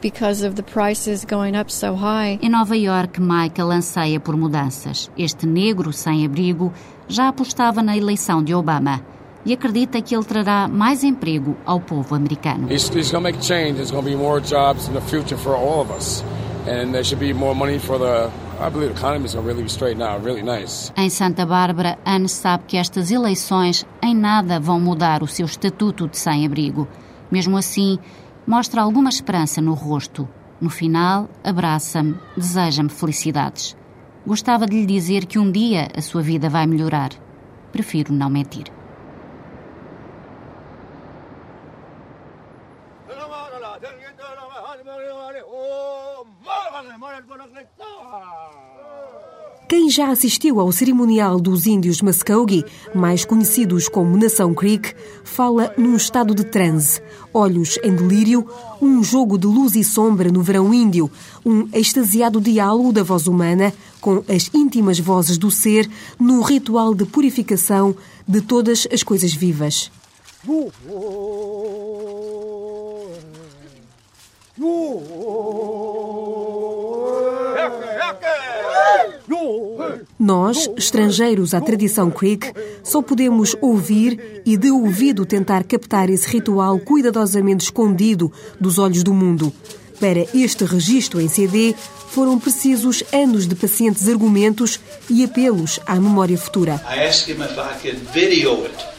because 0.00 0.46
of 0.46 0.56
the 0.56 0.62
prices 0.62 1.26
going 1.26 1.54
up 1.58 1.70
so 1.70 1.94
high. 1.94 2.38
Em 2.42 2.48
Nova 2.48 2.76
York, 2.76 3.20
Michael 3.20 3.70
anseia 3.70 4.18
por 4.18 4.36
mudanças. 4.36 5.10
Este 5.16 5.46
negro 5.46 5.92
sem 5.92 6.24
abrigo 6.24 6.72
já 7.06 7.28
apostava 7.28 7.82
na 7.82 7.96
eleição 7.96 8.42
de 8.42 8.54
Obama 8.54 9.02
e 9.44 9.52
acredita 9.52 10.00
que 10.00 10.14
ele 10.14 10.24
trará 10.24 10.68
mais 10.68 11.02
emprego 11.02 11.56
ao 11.64 11.80
povo 11.80 12.14
americano. 12.14 12.70
He's, 12.70 12.88
he's 12.88 13.10
going 13.10 13.22
to 13.22 13.32
make 13.32 13.42
change. 13.42 13.74
There's 13.74 13.90
going 13.90 14.04
to 14.04 14.10
be 14.10 14.16
more 14.16 14.40
jobs 14.40 14.88
in 14.88 14.94
the 14.94 15.00
future 15.00 15.36
for 15.36 15.54
all 15.54 15.80
of 15.80 15.90
us, 15.90 16.22
and 16.66 16.92
there 16.92 17.04
should 17.04 17.20
be 17.20 17.32
more 17.32 17.54
money 17.54 17.78
for 17.78 17.98
the 17.98 18.30
I 18.60 18.68
believe 18.68 18.92
the 18.92 19.00
economy 19.00 19.24
is 19.24 19.32
going 19.32 19.46
to 19.46 19.54
really 19.54 19.66
straighten 19.70 20.02
out, 20.02 20.22
really 20.22 20.42
nice. 20.42 20.92
Em 20.94 21.08
Santa 21.08 21.46
Bárbara, 21.46 21.98
Anne 22.04 22.28
sabe 22.28 22.64
que 22.66 22.76
estas 22.76 23.10
eleições 23.10 23.86
em 24.02 24.14
nada 24.14 24.60
vão 24.60 24.78
mudar 24.78 25.22
o 25.22 25.26
seu 25.26 25.46
estatuto 25.46 26.06
de 26.06 26.18
sem-abrigo. 26.18 26.86
Mesmo 27.30 27.56
assim, 27.56 27.98
mostra 28.46 28.82
alguma 28.82 29.08
esperança 29.08 29.62
no 29.62 29.72
rosto. 29.72 30.28
No 30.60 30.68
final, 30.68 31.26
abraça-me, 31.42 32.16
deseja-me 32.36 32.90
felicidades. 32.90 33.74
Gostava 34.26 34.66
de 34.66 34.76
lhe 34.76 34.84
dizer 34.84 35.24
que 35.24 35.38
um 35.38 35.50
dia 35.50 35.88
a 35.96 36.02
sua 36.02 36.20
vida 36.20 36.50
vai 36.50 36.66
melhorar. 36.66 37.12
Prefiro 37.72 38.12
não 38.12 38.28
mentir. 38.28 38.64
Quem 49.70 49.88
já 49.88 50.10
assistiu 50.10 50.58
ao 50.58 50.72
cerimonial 50.72 51.38
dos 51.38 51.64
índios 51.64 52.02
Muskogee, 52.02 52.64
mais 52.92 53.24
conhecidos 53.24 53.88
como 53.88 54.16
Nação 54.16 54.52
Creek, 54.52 54.92
fala 55.22 55.72
num 55.78 55.94
estado 55.94 56.34
de 56.34 56.42
transe, 56.42 57.00
olhos 57.32 57.78
em 57.84 57.94
delírio, 57.94 58.44
um 58.82 59.00
jogo 59.04 59.38
de 59.38 59.46
luz 59.46 59.76
e 59.76 59.84
sombra 59.84 60.28
no 60.28 60.42
verão 60.42 60.74
índio, 60.74 61.08
um 61.46 61.68
extasiado 61.72 62.40
diálogo 62.40 62.92
da 62.92 63.04
voz 63.04 63.28
humana 63.28 63.72
com 64.00 64.24
as 64.28 64.50
íntimas 64.52 64.98
vozes 64.98 65.38
do 65.38 65.52
ser 65.52 65.88
no 66.18 66.40
ritual 66.40 66.92
de 66.92 67.04
purificação 67.04 67.94
de 68.26 68.40
todas 68.40 68.88
as 68.92 69.04
coisas 69.04 69.32
vivas. 69.32 69.88
Nós, 80.18 80.68
estrangeiros 80.76 81.54
à 81.54 81.60
tradição 81.60 82.10
Creek, 82.10 82.52
só 82.82 83.00
podemos 83.00 83.56
ouvir 83.60 84.42
e 84.44 84.56
de 84.56 84.70
ouvido 84.70 85.24
tentar 85.24 85.64
captar 85.64 86.10
esse 86.10 86.28
ritual 86.28 86.78
cuidadosamente 86.78 87.64
escondido 87.64 88.32
dos 88.60 88.78
olhos 88.78 89.02
do 89.02 89.14
mundo. 89.14 89.52
Para 89.98 90.26
este 90.34 90.64
registro 90.64 91.20
em 91.20 91.28
CD, 91.28 91.74
foram 92.08 92.38
precisos 92.38 93.04
anos 93.12 93.46
de 93.46 93.54
pacientes 93.54 94.08
argumentos 94.08 94.80
e 95.08 95.22
apelos 95.24 95.78
à 95.86 95.94
memória 95.94 96.36
futura. 96.36 96.82
I 96.88 97.06
asked 97.06 97.30
him 97.30 97.42
if 97.42 97.52
I 97.52 97.78
could 97.80 97.98
video 98.12 98.64
it. 98.64 98.89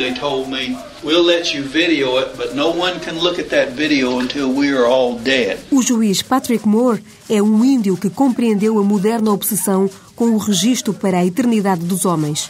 They 0.00 0.14
told 0.14 0.48
me, 0.48 0.78
we'll 1.04 1.22
let 1.22 1.54
you 1.54 1.62
video 1.62 2.16
it, 2.20 2.34
but 2.34 2.54
no 2.54 2.70
one 2.70 3.00
can 3.00 3.18
look 3.18 3.38
at 3.38 3.50
that 3.50 3.72
video 3.72 4.18
until 4.18 4.50
we 4.50 4.70
are 4.72 4.86
all 4.86 5.18
dead. 5.18 5.58
O 5.70 5.82
juiz 5.82 6.22
Patrick 6.22 6.66
Moore 6.66 7.04
é 7.28 7.42
um 7.42 7.62
índio 7.62 7.98
que 7.98 8.08
compreendeu 8.08 8.78
a 8.78 8.82
moderna 8.82 9.30
obsessão 9.30 9.90
com 10.16 10.30
o 10.30 10.38
registro 10.38 10.94
para 10.94 11.18
a 11.18 11.26
eternidade 11.26 11.84
dos 11.84 12.06
homens. 12.06 12.48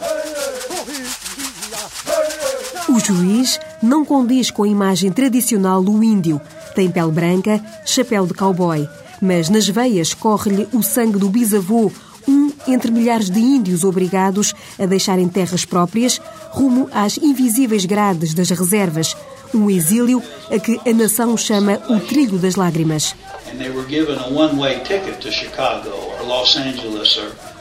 O 2.87 2.97
juiz 3.01 3.59
não 3.83 4.05
condiz 4.05 4.49
com 4.49 4.63
a 4.63 4.69
imagem 4.69 5.11
tradicional 5.11 5.83
do 5.83 6.01
índio. 6.01 6.39
Tem 6.73 6.89
pele 6.89 7.11
branca, 7.11 7.61
chapéu 7.85 8.25
de 8.25 8.33
cowboy, 8.33 8.87
mas 9.21 9.49
nas 9.49 9.67
veias 9.67 10.13
corre-lhe 10.13 10.69
o 10.71 10.81
sangue 10.81 11.19
do 11.19 11.27
bisavô, 11.27 11.91
um 12.25 12.49
entre 12.67 12.91
milhares 12.91 13.29
de 13.29 13.39
índios 13.39 13.83
obrigados 13.83 14.53
a 14.79 14.85
deixarem 14.85 15.27
terras 15.27 15.65
próprias 15.65 16.21
rumo 16.51 16.89
às 16.91 17.17
invisíveis 17.17 17.85
grades 17.85 18.33
das 18.33 18.49
reservas, 18.49 19.15
um 19.53 19.69
exílio 19.69 20.21
a 20.49 20.59
que 20.59 20.79
a 20.87 20.93
nação 20.93 21.35
chama 21.35 21.79
o 21.89 21.99
Trilho 21.99 22.37
das 22.37 22.55
Lágrimas. 22.55 23.15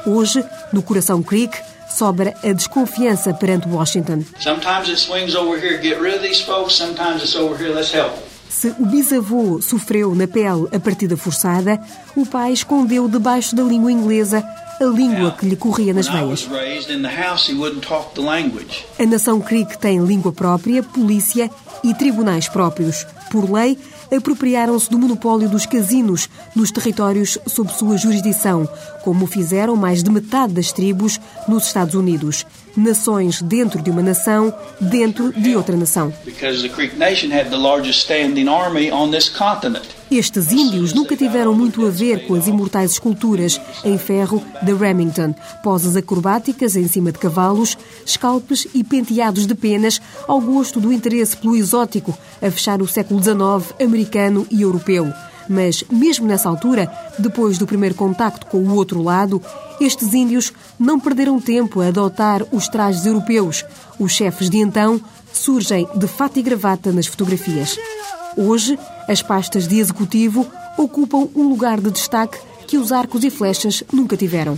Hoje, 0.06 0.44
no 0.72 0.82
Coração 0.82 1.22
Creek, 1.22 1.56
sobra 1.90 2.34
a 2.42 2.52
desconfiança 2.52 3.34
perante 3.34 3.68
Washington. 3.68 4.24
Se 8.48 8.68
o 8.78 8.86
bisavô 8.86 9.60
sofreu 9.60 10.14
na 10.14 10.26
pele 10.26 10.66
a 10.72 10.80
partida 10.80 11.16
forçada, 11.16 11.80
o 12.16 12.26
pai 12.26 12.52
escondeu 12.52 13.08
debaixo 13.08 13.54
da 13.54 13.62
língua 13.62 13.92
inglesa 13.92 14.44
a 14.80 14.84
língua 14.84 15.32
que 15.32 15.46
lhe 15.46 15.56
corria 15.56 15.92
nas 15.92 16.08
veias. 16.08 16.48
A 18.98 19.06
nação 19.06 19.40
Creek 19.40 19.78
tem 19.78 20.02
língua 20.02 20.32
própria, 20.32 20.82
polícia 20.82 21.50
e 21.84 21.94
tribunais 21.94 22.48
próprios. 22.48 23.06
Por 23.30 23.50
lei, 23.50 23.78
apropriaram-se 24.10 24.90
do 24.90 24.98
monopólio 24.98 25.48
dos 25.48 25.66
casinos 25.66 26.28
nos 26.56 26.70
territórios 26.70 27.38
sob 27.46 27.70
sua 27.72 27.96
jurisdição, 27.98 28.66
como 29.04 29.26
fizeram 29.26 29.76
mais 29.76 30.02
de 30.02 30.10
metade 30.10 30.54
das 30.54 30.72
tribos 30.72 31.20
nos 31.46 31.66
Estados 31.66 31.94
Unidos. 31.94 32.46
Nações 32.80 33.42
dentro 33.42 33.82
de 33.82 33.90
uma 33.90 34.00
nação, 34.00 34.54
dentro 34.80 35.32
de 35.34 35.54
outra 35.54 35.76
nação. 35.76 36.10
Estes 40.10 40.50
índios 40.50 40.94
nunca 40.94 41.14
tiveram 41.14 41.52
muito 41.52 41.86
a 41.86 41.90
ver 41.90 42.26
com 42.26 42.34
as 42.34 42.48
imortais 42.48 42.92
esculturas 42.92 43.60
em 43.84 43.98
ferro 43.98 44.42
de 44.62 44.72
Remington, 44.72 45.34
poses 45.62 45.94
acrobáticas 45.94 46.74
em 46.74 46.88
cima 46.88 47.12
de 47.12 47.18
cavalos, 47.18 47.76
scalpes 48.06 48.66
e 48.74 48.82
penteados 48.82 49.46
de 49.46 49.54
penas 49.54 50.00
ao 50.26 50.40
gosto 50.40 50.80
do 50.80 50.90
interesse 50.90 51.36
pelo 51.36 51.56
exótico 51.56 52.16
a 52.40 52.50
fechar 52.50 52.80
o 52.80 52.88
século 52.88 53.22
XIX 53.22 53.74
americano 53.78 54.46
e 54.50 54.62
europeu. 54.62 55.12
Mas, 55.50 55.82
mesmo 55.90 56.28
nessa 56.28 56.48
altura, 56.48 56.88
depois 57.18 57.58
do 57.58 57.66
primeiro 57.66 57.96
contacto 57.96 58.46
com 58.46 58.58
o 58.58 58.74
outro 58.76 59.02
lado, 59.02 59.42
estes 59.80 60.14
índios 60.14 60.52
não 60.78 61.00
perderam 61.00 61.40
tempo 61.40 61.80
a 61.80 61.88
adotar 61.88 62.46
os 62.52 62.68
trajes 62.68 63.04
europeus. 63.04 63.64
Os 63.98 64.12
chefes 64.12 64.48
de 64.48 64.58
então 64.58 65.00
surgem 65.32 65.88
de 65.92 66.06
fato 66.06 66.38
e 66.38 66.42
gravata 66.42 66.92
nas 66.92 67.08
fotografias. 67.08 67.76
Hoje, 68.36 68.78
as 69.08 69.22
pastas 69.22 69.66
de 69.66 69.80
executivo 69.80 70.46
ocupam 70.78 71.28
um 71.34 71.48
lugar 71.48 71.80
de 71.80 71.90
destaque 71.90 72.38
que 72.68 72.78
os 72.78 72.92
arcos 72.92 73.24
e 73.24 73.30
flechas 73.30 73.82
nunca 73.92 74.16
tiveram. 74.16 74.56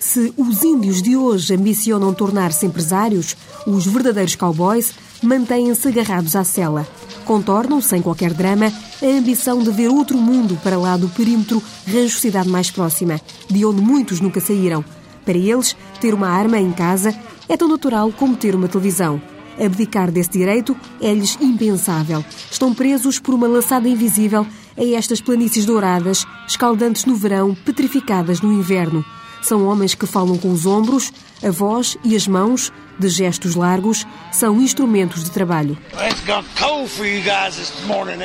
Se 0.00 0.34
os 0.36 0.64
índios 0.64 1.00
de 1.00 1.16
hoje 1.16 1.54
ambicionam 1.54 2.12
tornar-se 2.12 2.66
empresários, 2.66 3.36
os 3.64 3.86
verdadeiros 3.86 4.34
cowboys 4.34 4.92
mantêm-se 5.22 5.88
agarrados 5.88 6.34
à 6.36 6.44
cela. 6.44 6.86
Contornam, 7.24 7.80
sem 7.80 8.02
qualquer 8.02 8.32
drama, 8.32 8.72
a 9.02 9.06
ambição 9.06 9.62
de 9.62 9.70
ver 9.70 9.88
outro 9.88 10.18
mundo 10.18 10.58
para 10.62 10.78
lá 10.78 10.96
do 10.96 11.08
perímetro 11.08 11.62
rancho 11.86 12.18
cidade 12.18 12.48
mais 12.48 12.70
próxima, 12.70 13.20
de 13.48 13.64
onde 13.64 13.80
muitos 13.80 14.20
nunca 14.20 14.40
saíram. 14.40 14.84
Para 15.24 15.38
eles, 15.38 15.76
ter 16.00 16.14
uma 16.14 16.28
arma 16.28 16.58
em 16.58 16.72
casa 16.72 17.14
é 17.48 17.56
tão 17.56 17.68
natural 17.68 18.12
como 18.12 18.36
ter 18.36 18.54
uma 18.54 18.68
televisão. 18.68 19.20
Abdicar 19.58 20.10
desse 20.10 20.30
direito 20.30 20.76
é-lhes 21.00 21.36
impensável. 21.40 22.24
Estão 22.50 22.74
presos 22.74 23.18
por 23.18 23.34
uma 23.34 23.46
laçada 23.46 23.88
invisível 23.88 24.46
a 24.76 24.84
estas 24.84 25.20
planícies 25.20 25.66
douradas, 25.66 26.26
escaldantes 26.48 27.04
no 27.04 27.14
verão, 27.14 27.54
petrificadas 27.54 28.40
no 28.40 28.52
inverno. 28.52 29.04
São 29.42 29.66
homens 29.66 29.94
que 29.94 30.06
falam 30.06 30.38
com 30.38 30.50
os 30.50 30.64
ombros, 30.64 31.12
a 31.42 31.50
voz 31.50 31.96
e 32.04 32.14
as 32.14 32.26
mãos, 32.26 32.72
de 32.98 33.08
gestos 33.08 33.54
largos, 33.54 34.06
são 34.30 34.60
instrumentos 34.60 35.24
de 35.24 35.30
trabalho. 35.30 35.76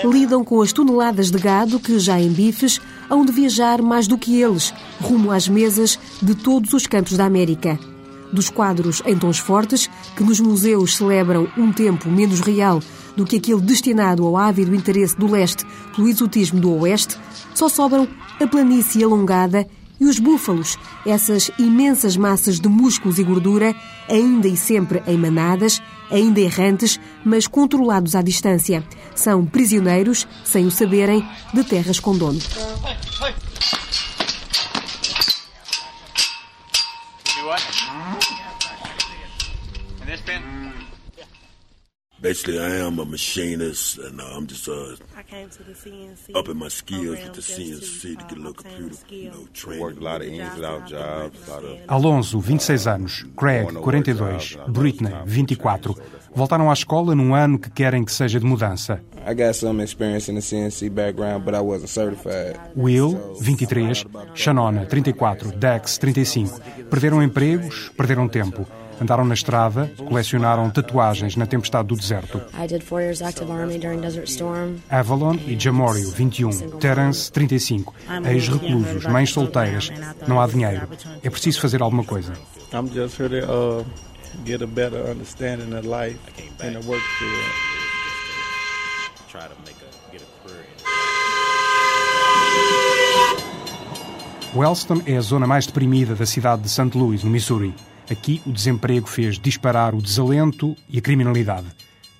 Lidam 0.03 0.43
com 0.43 0.61
as 0.61 0.73
toneladas 0.73 1.31
de 1.31 1.37
gado 1.37 1.79
que, 1.79 1.97
já 1.99 2.19
em 2.19 2.31
bifes, 2.31 2.81
hão 3.09 3.25
de 3.25 3.31
viajar 3.31 3.81
mais 3.81 4.07
do 4.07 4.17
que 4.17 4.41
eles, 4.41 4.73
rumo 5.01 5.31
às 5.31 5.47
mesas 5.47 5.97
de 6.21 6.35
todos 6.35 6.73
os 6.73 6.87
cantos 6.87 7.17
da 7.17 7.25
América. 7.25 7.79
Dos 8.33 8.49
quadros 8.49 9.01
em 9.05 9.17
tons 9.17 9.39
fortes, 9.39 9.89
que 10.15 10.23
nos 10.23 10.39
museus 10.39 10.97
celebram 10.97 11.47
um 11.57 11.71
tempo 11.71 12.09
menos 12.09 12.41
real 12.41 12.81
do 13.15 13.25
que 13.25 13.37
aquele 13.37 13.61
destinado 13.61 14.25
ao 14.25 14.35
ávido 14.35 14.75
interesse 14.75 15.17
do 15.17 15.27
leste 15.27 15.65
pelo 15.95 16.09
exotismo 16.09 16.59
do 16.59 16.73
oeste, 16.79 17.17
só 17.53 17.69
sobram 17.69 18.07
a 18.41 18.45
planície 18.45 19.03
alongada 19.03 19.65
e 19.99 20.05
os 20.05 20.19
búfalos, 20.19 20.77
essas 21.05 21.51
imensas 21.57 22.17
massas 22.17 22.59
de 22.59 22.67
músculos 22.67 23.19
e 23.19 23.23
gordura, 23.23 23.75
ainda 24.09 24.47
e 24.47 24.57
sempre 24.57 25.01
em 25.07 25.17
manadas, 25.17 25.81
ainda 26.11 26.39
errantes, 26.39 26.99
mas 27.23 27.47
controlados 27.47 28.15
à 28.15 28.21
distância. 28.21 28.83
São 29.15 29.45
prisioneiros, 29.45 30.27
sem 30.43 30.65
o 30.65 30.71
saberem, 30.71 31.25
de 31.53 31.63
terras 31.63 31.99
com 31.99 32.17
dono. 32.17 32.39
Basically, 42.21 42.59
I 42.59 42.77
am 42.77 42.97
a 42.99 43.05
machinist, 43.05 43.97
and 43.99 44.21
uh, 44.21 44.23
I'm 44.23 44.47
just 44.47 44.69
uh, 44.69 44.95
up 46.33 46.47
in 46.47 46.57
my 46.57 46.69
skills 46.69 47.19
with 47.21 47.33
the 47.33 47.41
CNC 47.41 48.17
to 48.17 48.25
get 48.25 48.31
a 48.31 48.35
little 48.35 48.53
computer, 48.53 48.95
you 49.09 49.31
know, 49.31 49.47
training. 49.53 49.81
Worked 49.81 49.99
a 49.99 50.03
lot 50.03 50.21
of 50.21 50.27
ins 50.27 50.53
and 50.55 50.65
out 50.65 50.87
jobs, 50.87 51.47
a 51.47 51.51
lot 51.51 51.63
of 51.63 51.77
Alonso, 51.89 52.41
26 52.41 52.87
anos, 52.87 53.25
Craig, 53.35 53.69
42, 53.69 54.57
Britney, 54.69 55.11
24, 55.25 55.93
voltaram 56.33 56.69
à 56.69 56.73
escola 56.73 57.13
num 57.13 57.35
ano 57.35 57.59
que 57.59 57.69
querem 57.69 58.03
que 58.05 58.13
seja 58.13 58.39
de 58.39 58.45
mudança. 58.45 59.01
I 59.27 59.33
got 59.33 59.53
some 59.53 59.83
experience 59.83 60.29
in 60.29 60.35
the 60.35 60.41
CNC 60.41 60.89
background, 60.89 61.43
but 61.43 61.53
I 61.53 61.59
wasn't 61.59 61.89
certified. 61.89 62.57
Will, 62.77 63.35
23, 63.41 64.05
Shanona, 64.33 64.85
34, 64.85 65.51
Dex, 65.57 65.97
35. 65.97 66.61
Perderam 66.89 67.21
empregos, 67.21 67.89
perderam 67.97 68.29
tempo. 68.29 68.65
Andaram 68.99 69.25
na 69.25 69.33
estrada, 69.33 69.91
colecionaram 69.97 70.69
tatuagens 70.69 71.35
na 71.35 71.45
tempestade 71.45 71.87
do 71.87 71.95
deserto. 71.95 72.41
I 72.53 72.67
did 72.67 72.81
four 72.83 73.01
years 73.01 73.21
active 73.21 73.51
army 73.51 73.77
during 73.77 73.99
Desert 73.99 74.29
Storm. 74.29 74.77
Avalon 74.89 75.35
e 75.47 75.59
Jamorio, 75.59 76.09
21. 76.11 76.51
Terence, 76.79 77.31
35. 77.31 77.93
Ex-reclusos, 78.25 79.05
mães 79.05 79.31
solteiras. 79.31 79.91
Não 80.27 80.39
há 80.39 80.47
dinheiro. 80.47 80.87
É 81.23 81.29
preciso 81.29 81.59
fazer 81.59 81.81
alguma 81.81 82.03
coisa. 82.03 82.33
I'm 82.73 82.87
just 82.93 83.19
here 83.19 83.29
to 83.29 83.45
uh, 83.51 83.85
get 84.45 84.61
a 84.61 84.67
better 84.67 85.09
understanding 85.09 85.73
of 85.73 85.85
life 85.85 86.17
in 86.63 86.73
the 86.73 86.87
work 86.87 87.01
field. 87.19 87.51
Try 89.29 89.41
to 89.41 89.55
make 89.65 89.77
a 89.81 90.11
get 90.11 90.21
a 90.21 90.47
career. 90.47 90.65
Wellston 94.55 95.01
é 95.05 95.17
a 95.17 95.21
zona 95.21 95.45
mais 95.45 95.65
deprimida 95.67 96.15
da 96.15 96.25
cidade 96.25 96.61
de 96.61 96.69
St. 96.69 96.97
Louis, 96.97 97.23
no 97.23 97.29
Missouri. 97.29 97.73
Aqui, 98.09 98.39
o 98.45 98.51
desemprego 98.51 99.07
fez 99.07 99.39
disparar 99.39 99.95
o 99.95 100.01
desalento 100.01 100.75
e 100.87 100.99
a 100.99 101.01
criminalidade. 101.01 101.65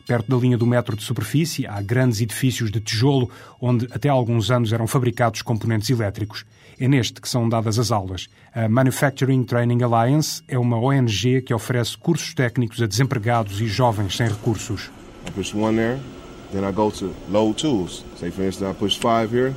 Perto 0.07 0.29
da 0.29 0.37
linha 0.37 0.57
do 0.57 0.65
metro 0.65 0.95
de 0.95 1.03
superfície, 1.03 1.65
há 1.65 1.81
grandes 1.81 2.21
edifícios 2.21 2.71
de 2.71 2.79
tijolo 2.79 3.29
onde 3.59 3.87
até 3.91 4.09
há 4.09 4.11
alguns 4.11 4.51
anos 4.51 4.73
eram 4.73 4.87
fabricados 4.87 5.41
componentes 5.41 5.89
elétricos. 5.89 6.45
É 6.79 6.87
neste 6.87 7.21
que 7.21 7.29
são 7.29 7.47
dadas 7.47 7.79
as 7.79 7.91
aulas. 7.91 8.27
A 8.53 8.67
Manufacturing 8.67 9.43
Training 9.43 9.81
Alliance 9.83 10.43
é 10.47 10.57
uma 10.57 10.77
ONG 10.77 11.41
que 11.41 11.53
oferece 11.53 11.97
cursos 11.97 12.33
técnicos 12.33 12.81
a 12.81 12.87
desempregados 12.87 13.61
e 13.61 13.67
jovens 13.67 14.15
sem 14.15 14.27
recursos. 14.27 14.91
I 15.27 15.31
push 15.31 15.53
one 15.53 15.77
there, 15.77 15.99
then 16.51 16.67
I 16.67 16.71
go 16.71 16.91
to 16.91 17.13
load 17.29 17.59
tools. 17.59 18.03
Say, 18.19 18.31
for 18.31 18.43
instance, 18.43 18.69
I 18.69 18.73
push 18.73 18.99
five 18.99 19.31
here. 19.31 19.53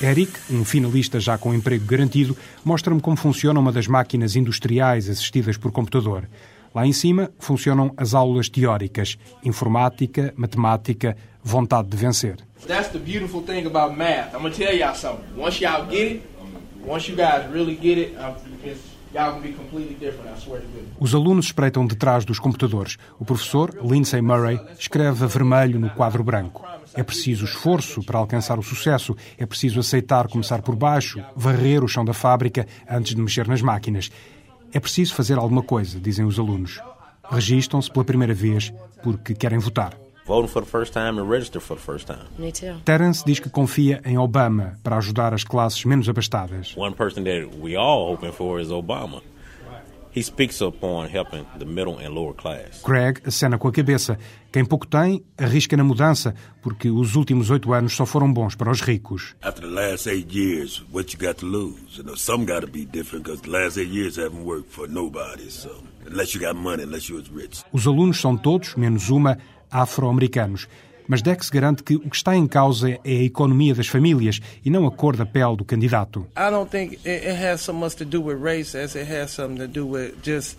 Eric, 0.00 0.32
um 0.50 0.64
finalista 0.64 1.18
já 1.18 1.38
com 1.38 1.54
emprego 1.54 1.86
garantido, 1.86 2.36
mostra-me 2.64 3.00
como 3.00 3.16
funciona 3.16 3.58
uma 3.58 3.72
das 3.72 3.86
máquinas 3.86 4.36
industriais 4.36 5.08
assistidas 5.08 5.56
por 5.56 5.72
computador. 5.72 6.28
Lá 6.74 6.86
em 6.86 6.92
cima 6.92 7.30
funcionam 7.38 7.94
as 7.96 8.12
aulas 8.12 8.50
teóricas, 8.50 9.16
informática, 9.42 10.34
matemática, 10.36 11.16
vontade 11.42 11.88
de 11.88 11.96
vencer. 11.96 12.36
That's 12.66 12.88
the 12.88 12.98
beautiful 12.98 13.40
thing 13.40 13.66
about 13.66 13.96
math. 13.96 14.34
I'm 14.34 14.42
gonna 14.42 14.50
tell 14.50 14.76
y'all 14.76 14.94
something. 14.94 15.24
Once 15.34 15.64
y'all 15.64 15.86
get 15.88 16.16
it, 16.16 16.22
once 16.86 17.10
you 17.10 17.16
guys 17.16 17.50
really 17.50 17.74
get 17.74 17.96
it, 17.96 18.14
it's, 18.62 18.80
y'all 19.14 19.30
gonna 19.30 19.40
be 19.40 19.54
completely 19.54 19.94
different. 19.94 20.28
I 20.28 20.38
swear 20.38 20.60
to 20.60 20.66
goodness. 20.66 20.94
Os 21.00 21.14
alunos 21.14 21.46
espreitam 21.46 21.86
detrás 21.86 22.26
dos 22.26 22.38
computadores. 22.38 22.98
O 23.18 23.24
professor, 23.24 23.74
Lindsay 23.82 24.20
Murray, 24.20 24.60
escreve 24.78 25.24
a 25.24 25.26
vermelho 25.26 25.80
no 25.80 25.88
quadro 25.90 26.22
branco. 26.22 26.62
É 26.96 27.02
preciso 27.02 27.44
esforço 27.44 28.02
para 28.02 28.18
alcançar 28.18 28.58
o 28.58 28.62
sucesso. 28.62 29.14
É 29.36 29.44
preciso 29.44 29.80
aceitar 29.80 30.28
começar 30.28 30.62
por 30.62 30.74
baixo, 30.74 31.22
varrer 31.34 31.84
o 31.84 31.88
chão 31.88 32.04
da 32.04 32.14
fábrica 32.14 32.66
antes 32.88 33.14
de 33.14 33.20
mexer 33.20 33.46
nas 33.46 33.60
máquinas. 33.60 34.10
É 34.72 34.80
preciso 34.80 35.14
fazer 35.14 35.38
alguma 35.38 35.62
coisa, 35.62 36.00
dizem 36.00 36.24
os 36.24 36.38
alunos. 36.38 36.80
Registam-se 37.30 37.90
pela 37.90 38.04
primeira 38.04 38.34
vez 38.34 38.72
porque 39.02 39.34
querem 39.34 39.58
votar. 39.58 39.94
Voting 40.26 40.48
for 40.48 40.64
the 40.64 40.68
first 40.68 40.92
time 40.92 41.20
and 41.20 41.28
register 41.28 41.60
for 41.60 41.76
the 41.76 41.82
first 41.82 42.06
time. 42.06 42.26
Me 42.36 42.50
too. 42.50 42.80
Terence 42.84 43.22
diz 43.24 43.38
que 43.38 43.48
confia 43.48 44.00
em 44.04 44.18
Obama 44.18 44.74
para 44.82 44.96
ajudar 44.96 45.32
as 45.32 45.44
classes 45.44 45.84
menos 45.84 46.08
abastadas. 46.08 46.76
One 46.76 46.96
person 46.96 47.22
that 47.22 47.48
we 47.60 47.76
all 47.76 48.12
hoping 48.12 48.32
for 48.32 48.60
is 48.60 48.70
Obama. 48.70 49.22
He 50.16 50.22
speaks 50.22 50.62
upon 50.62 51.08
helping 51.08 51.44
the 51.58 51.66
middle 51.66 51.98
and 51.98 52.14
lower 52.14 52.32
class. 52.32 52.80
Craig 52.82 53.20
acena 53.26 53.58
com 53.58 53.68
a 53.68 53.72
cabeça. 53.72 54.18
Quem 54.50 54.64
pouco 54.64 54.86
tem, 54.86 55.22
arrisca 55.36 55.76
na 55.76 55.84
mudança, 55.84 56.34
porque 56.62 56.88
os 56.90 57.16
últimos 57.16 57.50
oito 57.50 57.70
anos 57.74 57.94
só 57.94 58.06
foram 58.06 58.32
bons 58.32 58.54
para 58.54 58.70
os 58.70 58.80
ricos. 58.80 59.36
After 59.42 59.68
the 59.68 59.74
last 59.74 60.08
eight 60.08 60.34
years, 60.34 60.82
what 60.90 61.12
you 61.12 61.20
got 61.20 61.38
to 61.40 61.46
lose? 61.46 61.98
You 61.98 62.04
know, 62.04 62.16
some 62.16 62.46
got 62.46 62.62
to 62.62 62.66
be 62.66 62.86
different 62.86 63.24
because 63.24 63.42
the 63.42 63.50
last 63.50 63.76
eight 63.76 63.92
years 63.92 64.16
haven't 64.16 64.46
worked 64.46 64.72
for 64.72 64.88
nobody. 64.88 65.50
So 65.50 65.82
unless 66.06 66.34
you 66.34 66.40
got 66.40 66.56
money, 66.56 66.84
unless 66.84 67.10
you 67.10 67.16
was 67.16 67.28
rich. 67.30 67.62
Os 67.70 67.86
alunos 67.86 68.18
são 68.18 68.38
todos, 68.38 68.74
menos 68.74 69.10
uma, 69.10 69.36
afro-americanos. 69.70 70.66
Mas 71.08 71.22
Dex 71.22 71.50
garante 71.50 71.82
que 71.82 71.96
o 71.96 72.00
que 72.00 72.16
está 72.16 72.36
em 72.36 72.46
causa 72.46 72.90
é 72.90 72.98
a 73.04 73.22
economia 73.22 73.74
das 73.74 73.86
famílias 73.86 74.40
e 74.64 74.70
não 74.70 74.86
a 74.86 74.90
cor 74.90 75.16
da 75.16 75.26
pele 75.26 75.56
do 75.56 75.64
candidato. 75.64 76.26
I 76.36 76.50
don't 76.50 76.70
think 76.70 76.98
it, 77.06 77.26
has 77.28 77.60
so 77.60 77.72
much 77.72 77.96
to 77.96 78.04
do 78.04 78.22
with 78.22 78.42
race 78.42 78.76
as 78.76 78.94
it 78.94 79.10
has 79.10 79.30
something 79.30 79.58
to 79.58 79.68
do 79.68 79.86
with 79.86 80.14
just 80.22 80.56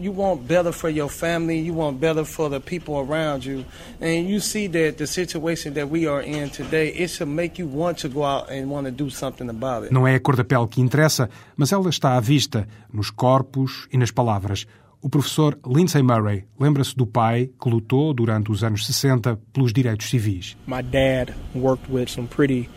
you 0.00 0.12
want 0.12 0.46
better 0.48 0.72
for 0.72 0.88
your 0.88 1.08
family, 1.08 1.58
you 1.58 1.74
want 1.74 2.00
better 2.00 2.24
for 2.24 2.48
the 2.48 2.60
people 2.60 2.98
around 2.98 3.44
you, 3.44 3.64
and 4.00 4.28
you 4.28 4.40
see 4.40 4.66
that 4.68 4.96
the 4.96 5.06
situation 5.06 5.74
that 5.74 5.88
we 5.88 6.06
are 6.06 6.22
in 6.22 6.50
today, 6.50 6.88
it 6.88 7.10
should 7.10 7.28
make 7.28 7.58
you 7.58 7.66
want 7.66 7.98
to 7.98 8.08
go 8.08 8.24
out 8.24 8.50
and 8.50 8.70
want 8.70 8.86
to 8.86 8.92
do 8.92 9.10
something 9.10 9.48
about 9.50 9.84
it. 9.84 9.92
Não 9.92 10.06
é 10.06 10.14
a 10.14 10.20
cor 10.20 10.36
da 10.36 10.44
pele 10.44 10.66
que 10.66 10.80
interessa, 10.80 11.28
mas 11.56 11.72
ela 11.72 11.88
está 11.88 12.16
à 12.16 12.20
vista, 12.20 12.66
nos 12.92 13.10
corpos 13.10 13.86
e 13.92 13.98
nas 13.98 14.10
palavras. 14.10 14.66
O 15.02 15.08
professor 15.08 15.58
Lindsay 15.66 16.02
Murray 16.02 16.44
lembra-se 16.58 16.94
do 16.94 17.06
pai 17.06 17.50
que 17.60 17.70
lutou 17.70 18.12
durante 18.12 18.52
os 18.52 18.62
anos 18.62 18.84
60 18.84 19.38
pelos 19.52 19.72
direitos 19.72 20.10
civis. 20.10 20.56
My 20.66 20.82
dad 20.82 21.34
worked 21.54 21.90
with 21.90 22.10
some 22.10 22.28
pretty 22.28 22.68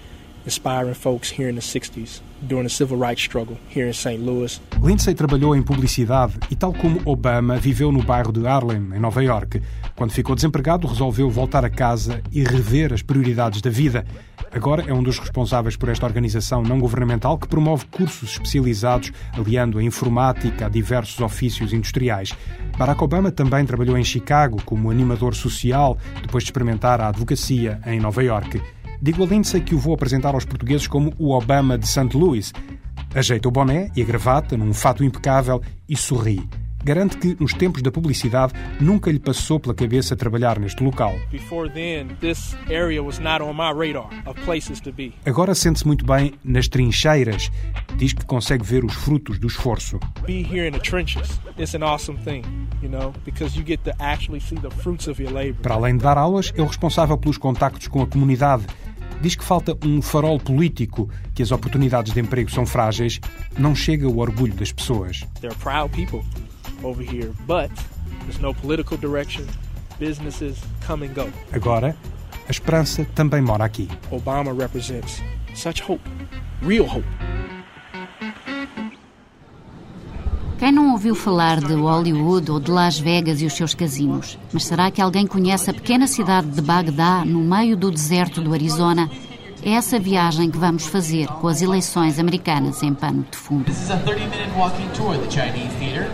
inspiring 0.46 0.96
folks 0.96 1.30
here 1.30 1.50
in 1.50 1.56
the 1.56 1.62
60s 1.62 2.22
during 2.48 2.64
the 2.64 2.74
civil 2.74 2.98
rights 2.98 3.24
struggle 3.24 3.58
here 3.74 3.88
in 3.88 3.94
St. 3.94 4.18
Louis. 4.18 4.62
Lindsay 4.82 5.14
trabalhou 5.14 5.56
em 5.56 5.62
publicidade 5.62 6.38
e, 6.50 6.56
tal 6.56 6.74
como 6.74 7.02
Obama, 7.06 7.58
viveu 7.58 7.92
no 7.92 8.04
bairro 8.04 8.32
de 8.32 8.46
Harlem, 8.46 8.90
em 8.94 9.00
Nova 9.00 9.24
York. 9.24 9.62
Quando 9.96 10.12
ficou 10.12 10.36
desempregado, 10.36 10.88
resolveu 10.88 11.30
voltar 11.30 11.64
a 11.64 11.70
casa 11.70 12.22
e 12.32 12.44
rever 12.44 12.94
as 12.94 13.02
prioridades 13.02 13.62
da 13.62 13.70
vida. 13.70 14.06
Agora 14.52 14.84
é 14.88 14.94
um 14.94 15.02
dos 15.02 15.18
responsáveis 15.18 15.76
por 15.76 15.90
esta 15.90 16.06
organização 16.06 16.62
não 16.62 16.80
governamental 16.80 17.38
que 17.38 17.48
promove 17.48 17.86
cursos 17.88 18.34
especializados 18.34 19.12
aliando 19.36 19.80
a 19.80 19.84
informática 19.84 20.68
a 20.68 20.70
diversos 20.70 21.20
ofícios 21.22 21.74
industriais. 21.74 22.34
Barack 22.78 23.04
Obama 23.04 23.32
também 23.32 23.66
trabalhou 23.66 23.98
em 23.98 24.04
Chicago 24.04 24.62
como 24.64 24.92
animador 24.92 25.34
social, 25.34 25.98
depois 26.22 26.44
de 26.44 26.50
experimentar 26.50 27.02
a 27.02 27.08
advocacia 27.08 27.80
em 27.86 28.00
Nova 28.00 28.24
York. 28.24 28.62
Digo 29.04 29.22
a 29.22 29.28
Lindsay 29.28 29.60
que 29.60 29.76
o 29.76 29.78
vou 29.78 29.94
apresentar 29.94 30.34
aos 30.34 30.46
portugueses 30.46 30.88
como 30.88 31.14
o 31.20 31.32
Obama 31.32 31.78
de 31.78 31.86
St. 31.86 32.16
Louis. 32.16 32.54
Ajeita 33.14 33.50
o 33.50 33.52
boné 33.52 33.92
e 33.98 34.02
a 34.02 34.06
gravata 34.06 34.56
num 34.56 34.74
fato 34.74 35.04
impecável 35.04 35.62
e 35.90 35.98
sorri. 35.98 36.48
garante 36.82 37.18
que, 37.18 37.36
nos 37.38 37.54
tempos 37.54 37.82
da 37.82 37.92
publicidade, 37.92 38.54
nunca 38.80 39.12
lhe 39.12 39.20
passou 39.20 39.60
pela 39.60 39.76
cabeça 39.76 40.16
trabalhar 40.16 40.58
neste 40.58 40.82
local. 40.82 41.14
Agora 45.26 45.54
sente-se 45.54 45.86
muito 45.86 46.06
bem 46.06 46.34
nas 46.42 46.70
trincheiras. 46.70 47.52
Diz 47.98 48.14
que 48.14 48.26
consegue 48.26 48.64
ver 48.64 48.86
os 48.86 48.94
frutos 48.94 49.38
do 49.38 49.48
esforço. 49.48 50.00
Para 55.62 55.76
além 55.76 55.98
de 55.98 56.04
dar 56.04 56.18
aulas, 56.18 56.54
é 56.56 56.62
o 56.62 56.66
responsável 56.66 57.18
pelos 57.18 57.38
contactos 57.38 57.90
com 57.90 58.02
a 58.02 58.08
comunidade 58.08 58.66
Diz 59.22 59.36
que 59.36 59.44
falta 59.44 59.78
um 59.86 60.02
farol 60.02 60.40
político, 60.40 61.10
que 61.34 61.42
as 61.42 61.52
oportunidades 61.52 62.14
de 62.14 62.20
emprego 62.20 62.52
são 62.52 62.66
frágeis, 62.66 63.20
não 63.58 63.74
chega 63.74 64.08
o 64.08 64.20
orgulho 64.20 64.54
das 64.54 64.72
pessoas. 64.72 65.24
They're 65.40 65.56
proud 65.60 65.92
people 65.94 66.24
over 66.84 67.02
here, 67.02 67.32
but 67.48 67.72
there's 68.22 68.40
no 68.40 68.54
political 68.54 68.98
direction. 68.98 69.46
Businesses 70.00 70.58
come 70.86 71.06
and 71.06 71.14
go. 71.14 71.30
Agora, 71.54 71.96
a 72.48 72.52
esperança 72.52 73.06
também 73.16 73.42
mora 73.42 73.64
aqui. 73.64 73.88
Obama 74.12 74.52
represents 74.54 75.22
such 75.56 75.82
hope, 75.82 76.04
real 76.62 76.86
hope. 76.86 77.23
Ouviu 81.04 81.16
falar 81.16 81.60
de 81.60 81.74
Hollywood 81.74 82.50
ou 82.50 82.62
de 82.62 82.72
Las 82.72 82.98
Vegas 82.98 83.42
e 83.42 83.46
os 83.46 83.52
seus 83.52 83.74
casinos? 83.74 84.40
Mas 84.54 84.64
será 84.64 84.90
que 84.90 85.02
alguém 85.02 85.28
conhece 85.28 85.70
a 85.70 85.74
pequena 85.74 86.08
cidade 86.08 86.48
de 86.48 86.62
Bagdá, 86.62 87.26
no 87.26 87.40
meio 87.40 87.76
do 87.76 87.92
deserto 87.92 88.40
do 88.40 88.54
Arizona? 88.54 89.10
É 89.62 89.72
essa 89.72 90.00
viagem 90.00 90.50
que 90.50 90.58
vamos 90.58 90.86
fazer 90.86 91.28
com 91.28 91.50
as 91.50 91.62
eleições 91.62 92.20
americanas 92.20 92.82
em 92.82 92.94
pano 92.94 93.26
de 93.30 93.38
fundo. 93.38 93.66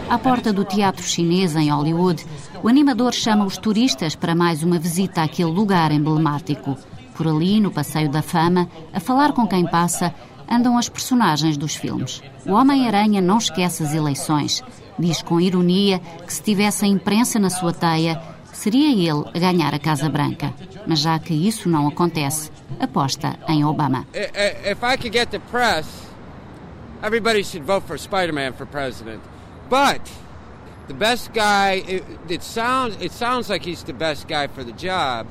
À 0.10 0.18
porta 0.18 0.52
do 0.52 0.66
teatro 0.66 1.04
chinês 1.04 1.56
em 1.56 1.70
Hollywood, 1.70 2.26
o 2.64 2.68
animador 2.68 3.14
chama 3.14 3.46
os 3.46 3.60
turistas 3.60 4.16
para 4.16 4.34
mais 4.34 4.64
uma 4.64 4.80
visita 4.80 5.22
àquele 5.22 5.52
lugar 5.52 5.92
emblemático. 5.92 6.76
Por 7.14 7.28
ali, 7.28 7.60
no 7.60 7.70
Passeio 7.70 8.10
da 8.10 8.24
Fama, 8.24 8.68
a 8.92 9.00
falar 9.00 9.34
com 9.34 9.46
quem 9.46 9.68
passa, 9.68 10.16
andam 10.50 10.78
as 10.78 10.90
personagens 10.90 11.58
dos 11.58 11.76
filmes. 11.76 12.22
O 12.46 12.54
Homem-Aranha 12.54 13.22
não 13.22 13.38
esquece 13.38 13.84
as 13.84 13.94
eleições. 13.94 14.64
Diz 14.98 15.22
com 15.22 15.40
ironia 15.40 16.00
que 16.26 16.34
se 16.34 16.42
tivesse 16.42 16.86
a 16.86 16.88
imprensa 16.88 17.40
na 17.40 17.50
sua 17.50 17.72
teia, 17.72 18.22
seria 18.52 18.92
ele 18.92 19.30
a 19.34 19.40
ganhar 19.40 19.74
a 19.74 19.80
Casa 19.80 20.10
Branca. 20.10 20.54
Mas 20.86 21.00
já 21.00 21.18
que 21.20 21.34
isso 21.34 21.70
não 21.70 21.88
acontece, 21.88 22.52
aposta 22.80 23.38
em 23.48 23.64
Obama. 23.64 24.06
If 24.14 24.84
I 24.84 24.98
could 24.98 25.14
get 25.14 25.30
the 25.30 25.40
press, 25.40 25.88
everybody 27.04 27.44
should 27.44 27.66
vote 27.66 27.86
for 27.86 27.98
Spider-Man 27.98 28.54
for 28.54 28.66
president. 28.66 29.22
But 29.70 30.02
the 30.88 30.94
best 30.94 31.32
guy, 31.34 31.84
it, 31.88 32.04
it 32.28 32.44
sounds 32.44 32.98
it 33.00 33.14
sounds 33.14 33.50
like 33.50 33.64
he's 33.64 33.84
the 33.84 33.94
best 33.94 34.28
guy 34.28 34.48
for 34.48 34.64
the 34.64 34.74
job. 34.74 35.28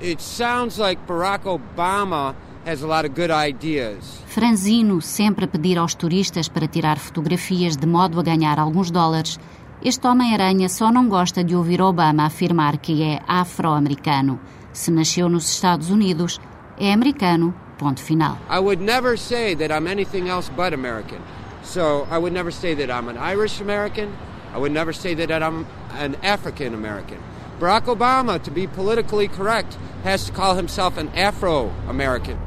It 0.00 0.20
sounds 0.20 0.78
like 0.78 1.06
Barack 1.06 1.44
Obama 1.44 2.34
has 2.66 2.82
a 2.82 2.86
lot 2.86 3.04
of 3.04 3.14
good 3.14 3.30
ideas. 3.30 4.22
Franzino, 4.26 5.00
sempre 5.00 5.44
a 5.44 5.48
pedir 5.48 5.78
aos 5.78 5.94
turistas 5.94 6.48
para 6.48 6.68
tirar 6.68 6.98
fotografias 6.98 7.76
de 7.76 7.86
modo 7.86 8.20
a 8.20 8.22
ganhar 8.22 8.58
alguns 8.58 8.90
dólares, 8.90 9.38
este 9.82 10.06
Homem-Aranha 10.06 10.68
só 10.68 10.92
não 10.92 11.08
gosta 11.08 11.42
de 11.42 11.56
ouvir 11.56 11.80
Obama 11.80 12.26
afirmar 12.26 12.78
que 12.78 13.02
é 13.02 13.20
afro-americano. 13.26 14.38
Se 14.72 14.90
nasceu 14.90 15.28
nos 15.28 15.50
Estados 15.50 15.90
Unidos, 15.90 16.38
é 16.78 16.92
americano, 16.92 17.54
ponto 17.78 18.00
final. 18.00 18.36
I 18.48 18.58
would 18.58 18.82
never 18.82 19.16
say 19.16 19.54
that 19.56 19.70
I'm 19.70 19.86
anything 19.86 20.28
else 20.28 20.50
but 20.54 20.74
American. 20.74 21.20
So 21.62 22.06
I 22.10 22.18
would 22.18 22.32
never 22.32 22.50
say 22.52 22.74
that 22.74 22.90
I'm 22.90 23.08
an 23.08 23.16
Irish 23.16 23.60
American. 23.60 24.10
I 24.54 24.58
would 24.58 24.72
never 24.72 24.92
say 24.92 25.14
that 25.14 25.42
I'm 25.42 25.66
an 25.98 26.16
African 26.22 26.74
American. 26.74 27.18
Barack 27.58 27.86
Obama, 27.86 28.42
to 28.42 28.50
be 28.50 28.66
politically 28.66 29.28
correct, 29.28 29.76
has 30.04 30.26
to 30.26 30.32
call 30.32 30.56
himself 30.56 30.96
an 30.96 31.08
Afro-American. 31.14 32.38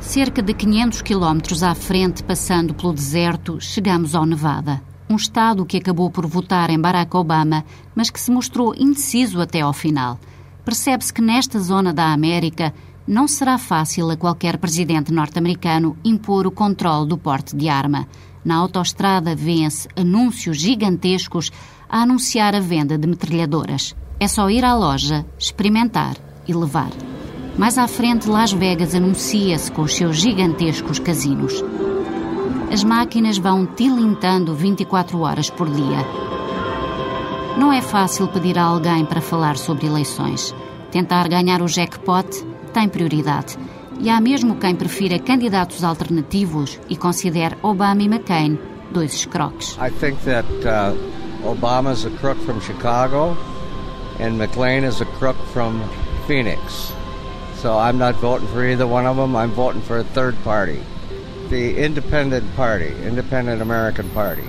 Cerca 0.00 0.42
de 0.42 0.54
500 0.54 1.02
quilómetros 1.02 1.62
à 1.62 1.74
frente, 1.74 2.24
passando 2.24 2.74
pelo 2.74 2.92
deserto, 2.92 3.60
chegamos 3.60 4.14
ao 4.14 4.24
Nevada. 4.24 4.82
Um 5.08 5.14
estado 5.14 5.66
que 5.66 5.76
acabou 5.76 6.10
por 6.10 6.26
votar 6.26 6.70
em 6.70 6.80
Barack 6.80 7.14
Obama, 7.16 7.64
mas 7.94 8.10
que 8.10 8.18
se 8.18 8.30
mostrou 8.30 8.74
indeciso 8.76 9.40
até 9.40 9.60
ao 9.60 9.72
final. 9.72 10.18
Percebe-se 10.64 11.12
que 11.12 11.20
nesta 11.20 11.60
zona 11.60 11.92
da 11.92 12.12
América 12.12 12.72
não 13.06 13.28
será 13.28 13.58
fácil 13.58 14.10
a 14.10 14.16
qualquer 14.16 14.56
presidente 14.56 15.12
norte-americano 15.12 15.96
impor 16.02 16.46
o 16.46 16.50
controle 16.50 17.06
do 17.06 17.18
porte 17.18 17.54
de 17.54 17.68
arma. 17.68 18.08
Na 18.44 18.56
autoestrada 18.56 19.36
vêem-se 19.36 19.86
anúncios 19.94 20.56
gigantescos 20.56 21.52
a 21.88 22.02
anunciar 22.02 22.54
a 22.54 22.60
venda 22.60 22.96
de 22.96 23.06
metralhadoras. 23.06 23.94
É 24.18 24.26
só 24.26 24.48
ir 24.48 24.64
à 24.64 24.74
loja, 24.74 25.26
experimentar 25.38 26.16
e 26.48 26.54
levar. 26.54 26.90
Mais 27.56 27.76
à 27.78 27.86
frente, 27.86 28.28
Las 28.28 28.52
Vegas 28.52 28.94
anuncia-se 28.94 29.70
com 29.70 29.82
os 29.82 29.94
seus 29.94 30.16
gigantescos 30.16 30.98
casinos. 30.98 31.62
As 32.72 32.84
máquinas 32.84 33.38
vão 33.38 33.66
tilintando 33.66 34.54
24 34.54 35.20
horas 35.20 35.50
por 35.50 35.68
dia. 35.68 36.06
Não 37.58 37.72
é 37.72 37.82
fácil 37.82 38.28
pedir 38.28 38.58
a 38.58 38.64
alguém 38.64 39.04
para 39.04 39.20
falar 39.20 39.56
sobre 39.56 39.86
eleições. 39.86 40.54
Tentar 40.90 41.28
ganhar 41.28 41.60
o 41.60 41.68
jackpot 41.68 42.44
tem 42.72 42.88
prioridade. 42.88 43.58
E 43.98 44.08
há 44.08 44.20
mesmo 44.20 44.56
quem 44.56 44.74
prefira 44.74 45.18
candidatos 45.18 45.84
alternativos 45.84 46.80
e 46.88 46.96
considere 46.96 47.56
Obama 47.62 48.02
e 48.02 48.06
McCain 48.06 48.58
dois 48.90 49.12
escroques. 49.14 49.76
I 49.78 49.90
think 49.90 50.18
that 50.24 50.46
uh, 50.64 50.94
Obama's 51.44 52.04
a 52.04 52.10
crook 52.18 52.38
from 52.44 52.60
Chicago 52.60 53.36
and 54.18 54.36
McLean 54.36 54.84
is 54.84 55.00
a 55.00 55.06
crook 55.18 55.36
from 55.52 55.82
Phoenix. 56.26 56.92
So 57.62 57.78
I'm 57.78 57.98
not 57.98 58.14
voting 58.16 58.48
for 58.48 58.64
either 58.64 58.86
one 58.86 59.06
of 59.06 59.16
them. 59.16 59.36
I'm 59.36 59.50
voting 59.50 59.82
for 59.82 59.98
a 59.98 60.04
third 60.14 60.34
party. 60.42 60.80
The 61.50 61.84
Independent 61.84 62.44
Party, 62.56 62.90
Independent 63.06 63.60
American 63.60 64.08
Party. 64.14 64.48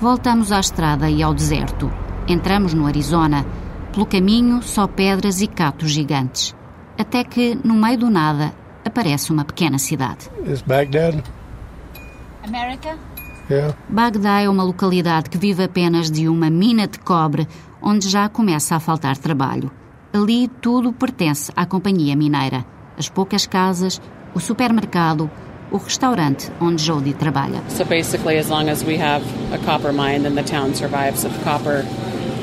Voltamos 0.00 0.52
à 0.52 0.60
estrada 0.60 1.10
e 1.10 1.20
ao 1.20 1.34
deserto. 1.34 1.90
Entramos 2.28 2.74
no 2.74 2.86
Arizona. 2.86 3.44
Pelo 3.92 4.06
caminho, 4.06 4.62
só 4.62 4.86
pedras 4.86 5.40
e 5.40 5.48
catos 5.48 5.90
gigantes. 5.90 6.54
Até 6.96 7.24
que, 7.24 7.58
no 7.64 7.74
meio 7.74 7.98
do 7.98 8.08
nada, 8.08 8.52
aparece 8.84 9.32
uma 9.32 9.44
pequena 9.44 9.78
cidade. 9.78 10.30
Is 10.46 10.62
Baghdad? 10.62 11.24
América? 12.46 12.96
Yeah. 13.50 13.76
Bagdá 13.88 14.42
é 14.42 14.48
uma 14.48 14.62
localidade 14.62 15.28
que 15.28 15.36
vive 15.36 15.64
apenas 15.64 16.08
de 16.08 16.28
uma 16.28 16.48
mina 16.48 16.86
de 16.86 17.00
cobre, 17.00 17.48
onde 17.82 18.08
já 18.08 18.28
começa 18.28 18.76
a 18.76 18.80
faltar 18.80 19.16
trabalho. 19.16 19.70
Ali 20.12 20.48
tudo 20.60 20.92
pertence 20.92 21.52
à 21.54 21.64
companhia 21.64 22.16
mineira. 22.16 22.64
As 22.98 23.08
poucas 23.08 23.46
casas, 23.46 24.00
o 24.34 24.40
supermercado, 24.40 25.30
o 25.70 25.76
restaurante 25.76 26.50
onde 26.60 26.82
Jody 26.82 27.14
trabalha. 27.14 27.62
So 27.68 27.84
basically, 27.84 28.38
as 28.38 28.48
long 28.48 28.68
as 28.68 28.82
we 28.82 29.00
have 29.00 29.24
a 29.52 29.58
copper 29.58 29.92
mine, 29.92 30.22
then 30.22 30.34
the 30.34 30.42
town 30.42 30.74
survives. 30.74 31.24
If 31.24 31.32
copper, 31.44 31.84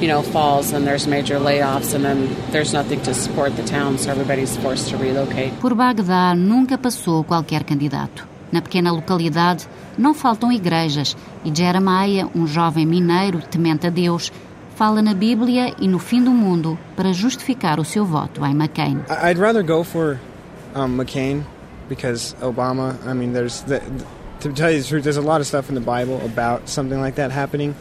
you 0.02 0.08
know, 0.08 0.24
falls, 0.24 0.72
then 0.72 0.86
there's 0.86 1.06
major 1.08 1.40
layoffs, 1.40 1.94
and 1.94 2.04
then 2.04 2.30
there's 2.52 2.74
nothing 2.74 3.02
to 3.02 3.14
support 3.14 3.56
the 3.56 3.64
town, 3.64 3.98
so 3.98 4.12
everybody's 4.12 4.56
forced 4.58 4.90
to 4.90 4.98
relocate. 4.98 5.52
Por 5.60 5.76
Bagdá 5.76 6.34
nunca 6.36 6.78
passou 6.78 7.24
qualquer 7.24 7.64
candidato. 7.64 8.26
Na 8.52 8.62
pequena 8.62 8.92
localidade 8.92 9.68
não 9.98 10.14
faltam 10.14 10.52
igrejas 10.52 11.18
e 11.44 11.54
Jeremiah, 11.54 12.30
um 12.34 12.48
jovem 12.48 12.86
mineiro 12.86 13.42
temente 13.42 13.88
a 13.88 13.90
Deus, 13.90 14.32
fala 14.78 15.02
na 15.02 15.16
Bíblia 15.16 15.74
e 15.80 15.88
no 15.88 15.98
fim 15.98 16.24
do 16.24 16.30
mundo 16.30 16.78
para 16.96 17.12
justificar 17.12 17.80
o 17.80 17.84
seu 17.84 18.06
voto 18.06 18.46
em 18.46 18.54
McCain. 18.54 19.00
I'd 19.10 19.40
rather 19.40 19.64
go 19.64 19.84
for 19.84 20.20
um, 20.76 20.96
McCain 20.96 21.44
because 21.90 22.36
Obama. 22.42 22.96
I 23.04 23.14
mean, 23.14 23.34
there's 23.34 23.62
the, 23.64 23.82
to 24.42 24.54
tell 24.54 24.72
you 24.72 24.80
the 24.80 24.88
truth, 24.88 25.04
there's 25.04 25.18
a 25.18 25.22
lot 25.22 25.42
of 25.42 25.48
stuff 25.48 25.70
in 25.70 25.76
the 25.76 25.82
Bible 25.82 26.22
about 26.24 26.70
something 26.70 27.02
like 27.02 27.16
that 27.16 27.32
happening, 27.32 27.74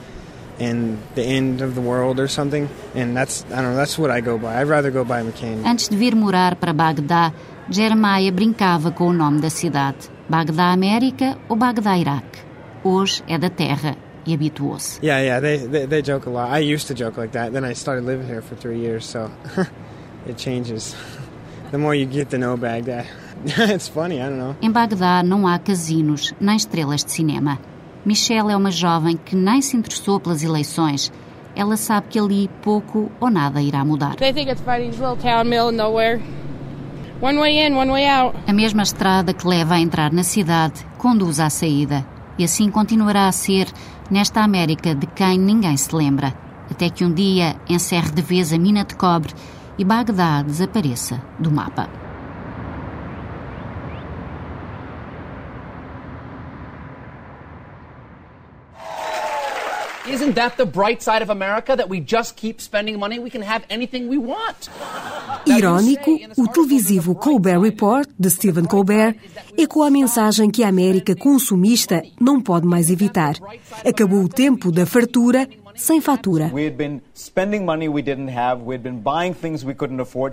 and 0.58 0.96
the 1.14 1.22
end 1.22 1.60
of 1.60 1.74
the 1.74 1.82
world 1.82 2.18
or 2.18 2.28
something. 2.28 2.66
And 2.94 3.14
that's 3.14 3.44
I 3.52 3.60
don't 3.60 3.72
know. 3.72 3.76
That's 3.76 3.98
what 3.98 4.10
I 4.10 4.22
go 4.22 4.38
by. 4.38 4.58
I'd 4.58 4.68
rather 4.68 4.90
go 4.90 5.04
by 5.04 5.22
McCain. 5.22 5.66
Antes 5.66 5.88
de 5.88 5.96
vir 5.96 6.16
morar 6.16 6.56
para 6.56 6.72
Bagdá, 6.72 7.30
Jeremiah 7.68 8.32
brincava 8.32 8.90
com 8.90 9.08
o 9.08 9.12
nome 9.12 9.42
da 9.42 9.50
cidade: 9.50 10.08
Bagdá 10.30 10.72
América 10.72 11.36
ou 11.46 11.56
Bagdá 11.56 11.98
Iraque. 11.98 12.40
Hoje 12.82 13.22
é 13.28 13.36
da 13.36 13.50
terra 13.50 13.96
e 14.26 14.34
habituou-se. 14.34 14.98
Yeah, 15.04 15.22
yeah. 15.22 15.40
They, 15.40 15.58
they 15.66 15.86
they 15.86 16.02
joke 16.02 16.28
a 16.28 16.32
lot. 16.32 16.50
I 16.50 16.74
used 16.74 16.88
to 16.88 16.94
joke 16.94 17.20
like 17.20 17.32
that. 17.32 17.52
Then 17.52 17.64
I 17.64 17.74
started 17.74 18.04
living 18.04 18.26
here 18.26 18.42
for 18.42 18.56
three 18.56 18.78
years, 18.80 19.06
so 19.06 19.30
it 20.26 20.36
changes. 20.36 20.94
The 21.72 21.78
more 21.78 21.96
you 21.96 22.06
get 22.06 22.30
to 22.30 22.38
know 22.38 22.56
Baghdad. 22.56 23.06
It's 23.44 23.88
funny, 23.88 24.20
I 24.20 24.28
don't 24.28 24.38
know. 24.38 24.54
Em 24.62 24.70
Bagdá 24.70 25.22
não 25.22 25.46
há 25.48 25.58
casinos 25.58 26.32
nem 26.40 26.56
estrelas 26.56 27.04
de 27.04 27.10
cinema. 27.10 27.58
Michelle 28.04 28.52
é 28.52 28.56
uma 28.56 28.70
jovem 28.70 29.16
que 29.16 29.34
nem 29.34 29.60
se 29.60 29.76
interessou 29.76 30.20
pelas 30.20 30.44
eleições. 30.44 31.12
Ela 31.56 31.76
sabe 31.76 32.06
que 32.08 32.18
ali 32.20 32.48
pouco 32.62 33.10
ou 33.18 33.30
nada 33.30 33.60
irá 33.60 33.84
mudar. 33.84 34.14
They 34.14 34.32
think 34.32 34.48
it's 34.48 34.62
Friday's 34.62 34.98
little 34.98 35.16
town 35.16 35.44
middle 35.48 35.68
of 35.68 35.76
nowhere. 35.76 36.20
One 37.20 37.38
way 37.40 37.66
in, 37.66 37.74
one 37.74 37.90
way 37.90 38.06
out. 38.08 38.36
A 38.46 38.52
mesma 38.52 38.84
estrada 38.84 39.34
que 39.34 39.48
leva 39.48 39.74
a 39.74 39.80
entrar 39.80 40.12
na 40.12 40.22
cidade 40.22 40.86
conduz 40.98 41.40
à 41.40 41.50
saída. 41.50 42.06
E 42.38 42.44
assim 42.44 42.70
continuará 42.70 43.28
a 43.28 43.32
ser 43.32 43.66
nesta 44.10 44.42
América 44.42 44.94
de 44.94 45.06
quem 45.06 45.38
ninguém 45.38 45.76
se 45.76 45.94
lembra, 45.94 46.34
até 46.70 46.90
que 46.90 47.04
um 47.04 47.12
dia 47.12 47.56
encerre 47.68 48.10
de 48.10 48.22
vez 48.22 48.52
a 48.52 48.58
mina 48.58 48.84
de 48.84 48.94
cobre 48.94 49.32
e 49.78 49.84
Bagdá 49.84 50.42
desapareça 50.42 51.22
do 51.38 51.50
mapa. 51.50 52.05
Isn't 60.16 60.34
that 60.36 60.56
the 60.56 60.64
bright 60.64 61.02
side 61.02 61.22
of 61.22 61.28
America 61.28 61.76
that 61.76 61.90
we 61.90 62.00
just 62.00 62.36
keep 62.36 62.62
spending 62.62 62.98
money? 62.98 63.18
We 63.18 63.28
can 63.28 63.42
have 63.42 63.66
anything 63.68 64.08
we 64.08 64.16
want. 64.16 64.70
Irónico, 65.46 66.10
o 66.38 66.48
televisivo 66.48 67.14
Colbert 67.14 67.60
Report, 67.60 68.08
de 68.18 68.30
Stephen 68.30 68.64
Colbert, 68.64 69.14
ecoa 69.58 69.88
a 69.88 69.90
mensagem 69.90 70.50
que 70.50 70.64
a 70.64 70.68
América 70.68 71.14
consumista 71.14 72.02
não 72.18 72.40
pode 72.40 72.66
mais 72.66 72.88
evitar. 72.88 73.34
Acabou 73.84 74.24
o 74.24 74.28
tempo 74.28 74.72
da 74.72 74.86
fartura 74.86 75.46
sem 75.76 76.00
fatura. 76.00 76.50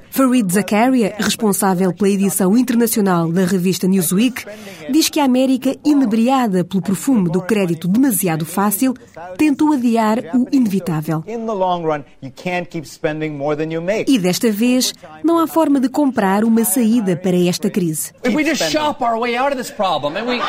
Farid 0.09 0.53
Zakaria, 0.53 1.15
responsável 1.17 1.93
pela 1.93 2.09
edição 2.09 2.57
internacional 2.57 3.31
da 3.31 3.45
revista 3.45 3.87
Newsweek, 3.87 4.45
diz 4.89 5.09
que 5.09 5.19
a 5.19 5.25
América, 5.25 5.75
inebriada 5.85 6.63
pelo 6.63 6.81
perfume 6.81 7.29
do 7.29 7.41
crédito 7.41 7.87
demasiado 7.87 8.45
fácil, 8.45 8.93
tentou 9.37 9.73
adiar 9.73 10.19
o 10.33 10.47
inevitável. 10.51 11.23
E 14.07 14.17
desta 14.19 14.51
vez, 14.51 14.93
não 15.23 15.39
há 15.39 15.47
forma 15.47 15.79
de 15.79 15.89
comprar 15.89 16.43
uma 16.43 16.63
saída 16.63 17.15
para 17.15 17.37
esta 17.37 17.69
crise. 17.69 18.11
We 18.25 18.43
just 18.43 18.71
shop 18.71 19.03
our 19.03 19.19
way 19.19 19.35
out 19.35 19.51
of 19.51 19.57
this 19.57 19.71
problem 19.71 20.17
and 20.17 20.25
we 20.25 20.39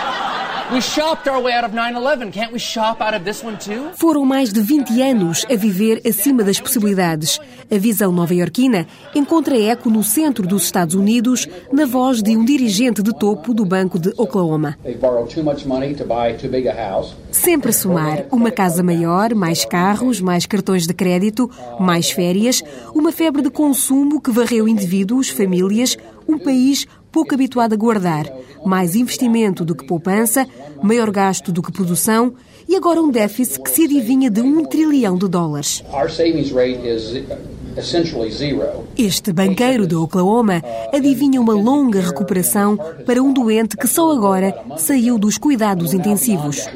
we 0.73 0.81
shopped 0.81 1.29
our 1.29 1.41
way 1.43 1.53
out 1.53 1.65
of 1.65 1.75
9/11. 1.75 2.33
Can't 2.33 2.53
we 2.53 2.59
shop 2.59 3.01
out 3.01 3.15
of 3.15 3.25
this 3.25 3.43
one 3.45 3.57
too? 3.57 3.91
Foram 3.97 4.25
mais 4.25 4.53
de 4.53 4.61
20 4.61 4.84
anos 5.01 5.45
a 5.51 5.57
viver 5.57 6.01
acima 6.07 6.45
das 6.45 6.61
possibilidades. 6.61 7.41
A 7.71 7.79
visão 7.79 8.13
nova-iorquina 8.13 8.87
encontra 9.15 9.59
eco 9.59 9.89
no 9.89 10.03
centro 10.03 10.47
dos 10.47 10.65
Estados 10.65 10.95
Unidos, 10.95 11.49
na 11.73 11.87
voz 11.87 12.23
de 12.23 12.37
um 12.37 12.45
dirigente 12.45 13.03
de 13.03 13.13
topo 13.19 13.55
do 13.55 13.65
Banco 13.65 13.99
de 13.99 14.13
Oklahoma. 14.17 14.77
Sempre 17.31 17.71
a 17.71 17.73
somar 17.73 18.25
uma 18.31 18.51
casa 18.51 18.83
maior, 18.83 19.35
mais 19.35 19.65
carros, 19.65 20.21
mais 20.21 20.47
cartões 20.47 20.87
de 20.87 20.95
crédito, 20.95 21.51
mais 21.81 22.11
férias, 22.11 22.63
uma 22.95 23.13
febre 23.13 23.43
de 23.43 23.51
consumo 23.51 24.21
que 24.21 24.31
varreu 24.31 24.69
indivíduos, 24.69 25.29
famílias, 25.29 25.97
um 26.29 26.39
país 26.39 26.87
pouco 27.15 27.33
habituado 27.33 27.75
a 27.75 27.77
guardar, 27.77 28.27
mais 28.67 28.97
investimento 28.97 29.65
do 29.65 29.77
que 29.77 29.87
poupança, 29.87 30.49
maior 30.83 31.13
gasto 31.13 31.53
do 31.53 31.63
que 31.63 31.71
produção 31.71 32.35
e 32.69 32.77
agora 32.77 33.01
um 33.01 33.11
déficit 33.11 33.61
que 33.63 33.71
se 33.71 33.85
adivinha 33.85 34.31
de 34.31 34.41
um 34.41 34.65
trilhão 34.65 35.17
de 35.17 35.29
dólares. 35.29 35.83
Este 38.97 39.33
banqueiro 39.33 39.87
de 39.87 39.97
Oklahoma 39.97 40.63
adivinha 40.93 41.41
uma 41.41 41.55
longa 41.55 42.01
recuperação 42.01 42.77
para 43.05 43.21
um 43.23 43.33
doente 43.33 43.77
que 43.77 43.89
só 43.89 44.13
agora 44.13 44.55
saiu 44.77 45.19
dos 45.19 45.39
cuidados 45.39 45.93
intensivos. 45.93 46.69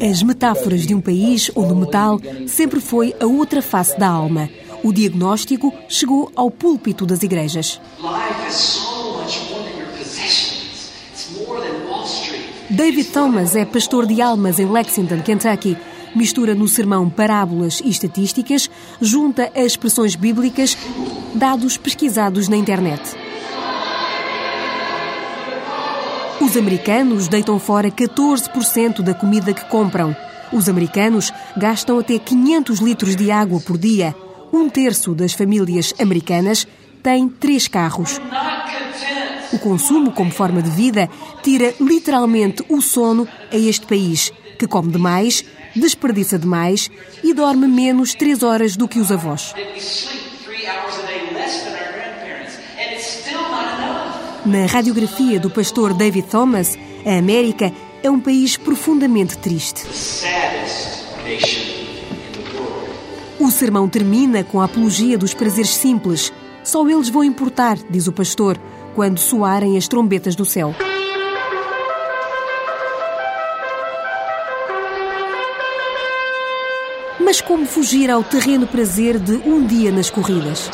As 0.00 0.22
metáforas 0.22 0.86
de 0.86 0.94
um 0.94 1.00
país 1.00 1.50
onde 1.54 1.72
o 1.72 1.76
metal 1.76 2.20
sempre 2.46 2.80
foi 2.80 3.14
a 3.20 3.26
outra 3.26 3.60
face 3.62 3.98
da 3.98 4.08
alma. 4.08 4.48
O 4.84 4.92
diagnóstico 4.92 5.72
chegou 5.88 6.30
ao 6.34 6.50
púlpito 6.50 7.06
das 7.06 7.22
igrejas. 7.22 7.80
David 12.70 13.10
Thomas 13.10 13.54
é 13.54 13.64
pastor 13.64 14.06
de 14.06 14.22
almas 14.22 14.58
em 14.58 14.66
Lexington, 14.66 15.20
Kentucky. 15.20 15.76
Mistura 16.14 16.54
no 16.54 16.66
sermão 16.68 17.08
parábolas 17.08 17.80
e 17.84 17.88
estatísticas, 17.88 18.70
junta 19.00 19.50
as 19.54 19.66
expressões 19.66 20.14
bíblicas, 20.14 20.76
dados 21.34 21.76
pesquisados 21.76 22.48
na 22.48 22.56
internet. 22.56 23.02
Os 26.40 26.56
americanos 26.56 27.28
deitam 27.28 27.58
fora 27.58 27.90
14% 27.90 29.00
da 29.00 29.14
comida 29.14 29.54
que 29.54 29.64
compram. 29.66 30.14
Os 30.52 30.68
americanos 30.68 31.32
gastam 31.56 31.98
até 31.98 32.18
500 32.18 32.80
litros 32.80 33.16
de 33.16 33.30
água 33.30 33.60
por 33.60 33.78
dia. 33.78 34.14
Um 34.52 34.68
terço 34.68 35.14
das 35.14 35.32
famílias 35.32 35.94
americanas 35.98 36.66
tem 37.02 37.28
três 37.28 37.68
carros. 37.68 38.20
O 39.52 39.58
consumo 39.58 40.12
como 40.12 40.30
forma 40.30 40.62
de 40.62 40.70
vida 40.70 41.10
tira 41.42 41.74
literalmente 41.80 42.64
o 42.68 42.80
sono 42.80 43.28
a 43.50 43.56
este 43.56 43.86
país, 43.86 44.32
que 44.58 44.66
come 44.66 44.90
demais, 44.90 45.44
desperdiça 45.74 46.38
demais 46.38 46.90
e 47.22 47.34
dorme 47.34 47.66
menos 47.66 48.14
três 48.14 48.42
horas 48.42 48.76
do 48.76 48.88
que 48.88 48.98
os 48.98 49.10
avós. 49.10 49.54
Na 54.44 54.66
radiografia 54.66 55.38
do 55.38 55.50
pastor 55.50 55.94
David 55.94 56.26
Thomas, 56.28 56.76
a 57.06 57.16
América 57.16 57.72
é 58.02 58.10
um 58.10 58.18
país 58.18 58.56
profundamente 58.56 59.38
triste. 59.38 59.84
O 63.38 63.50
sermão 63.50 63.88
termina 63.88 64.42
com 64.42 64.60
a 64.60 64.64
apologia 64.64 65.16
dos 65.16 65.34
prazeres 65.34 65.70
simples. 65.70 66.32
Só 66.64 66.88
eles 66.88 67.08
vão 67.08 67.24
importar, 67.24 67.76
diz 67.90 68.06
o 68.06 68.12
pastor, 68.12 68.58
quando 68.94 69.18
soarem 69.18 69.76
as 69.76 69.88
trombetas 69.88 70.36
do 70.36 70.44
céu. 70.44 70.74
Mas 77.20 77.40
como 77.40 77.66
fugir 77.66 78.10
ao 78.10 78.22
terreno 78.22 78.66
prazer 78.66 79.18
de 79.18 79.36
um 79.48 79.64
dia 79.64 79.90
nas 79.90 80.10
corridas? 80.10 80.70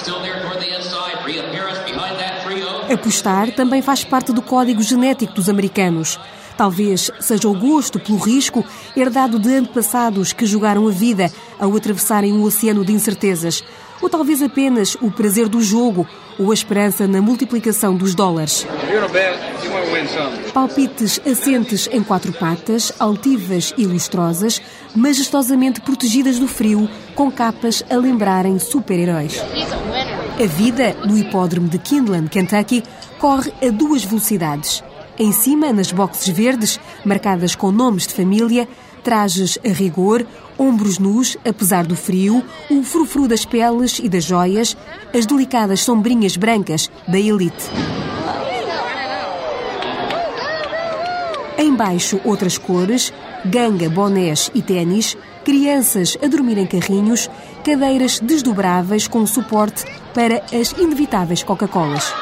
Apostar 2.93 3.55
também 3.55 3.81
faz 3.81 4.03
parte 4.03 4.33
do 4.33 4.43
código 4.43 4.83
genético 4.83 5.35
dos 5.35 5.49
americanos. 5.49 6.19
Talvez 6.57 7.11
seja 7.21 7.49
o 7.49 7.55
gosto 7.55 8.01
pelo 8.01 8.19
risco 8.19 8.65
herdado 8.97 9.39
de 9.39 9.55
antepassados 9.55 10.33
que 10.33 10.45
jogaram 10.45 10.89
a 10.89 10.91
vida 10.91 11.31
ao 11.59 11.77
atravessarem 11.77 12.33
um 12.33 12.43
oceano 12.43 12.85
de 12.85 12.93
incertezas. 12.93 13.63
Ou 14.01 14.09
talvez 14.09 14.43
apenas 14.43 14.97
o 15.01 15.11
prazer 15.11 15.49
do 15.49 15.61
jogo 15.61 16.07
ou 16.39 16.51
a 16.51 16.55
esperança 16.55 17.07
na 17.07 17.21
multiplicação 17.21 17.97
dos 17.97 18.15
dólares. 18.15 18.67
Palpites 20.55 21.21
assentes 21.27 21.89
em 21.91 22.03
quatro 22.03 22.33
patas, 22.33 22.93
altivas 22.99 23.75
e 23.77 23.87
lustrosas, 23.87 24.63
majestosamente 24.95 25.81
protegidas 25.81 26.39
do 26.39 26.47
frio, 26.47 26.89
com 27.15 27.31
capas 27.31 27.83
a 27.91 27.97
lembrarem 27.97 28.59
super-heróis. 28.59 29.43
A 30.41 30.47
vida 30.47 30.95
no 31.05 31.19
hipódromo 31.19 31.69
de 31.69 31.79
Kindland, 31.79 32.29
Kentucky, 32.31 32.85
corre 33.19 33.53
a 33.61 33.71
duas 33.71 34.05
velocidades. 34.05 34.85
Em 35.19 35.33
cima, 35.33 35.73
nas 35.73 35.91
boxes 35.91 36.29
verdes, 36.29 36.79
marcadas 37.05 37.57
com 37.57 37.73
nomes 37.73 38.07
de 38.07 38.15
família, 38.15 38.69
trajes 39.03 39.59
a 39.65 39.69
rigor, 39.69 40.25
ombros 40.59 40.99
nus, 40.99 41.37
apesar 41.45 41.87
do 41.87 41.95
frio, 41.95 42.43
o 42.71 42.83
frufru 42.83 43.29
das 43.29 43.45
peles 43.45 43.99
e 43.99 44.09
das 44.09 44.25
joias, 44.25 44.77
as 45.15 45.25
delicadas 45.25 45.81
sombrinhas 45.81 46.37
brancas 46.37 46.91
da 47.07 47.19
elite. 47.19 47.65
Embaixo, 51.57 52.21
outras 52.25 52.59
cores, 52.59 53.13
ganga, 53.45 53.89
bonés 53.89 54.51
e 54.55 54.63
ténis, 54.63 55.17
crianças 55.45 56.17
a 56.23 56.27
dormir 56.27 56.59
em 56.59 56.67
carrinhos, 56.67 57.31
cadeiras 57.65 58.21
desdobráveis 58.21 59.09
com 59.09 59.27
suporte 59.27 59.85
para 60.15 60.43
as 60.53 60.73
inevitáveis 60.73 61.43
Coca-Colas. 61.43 62.13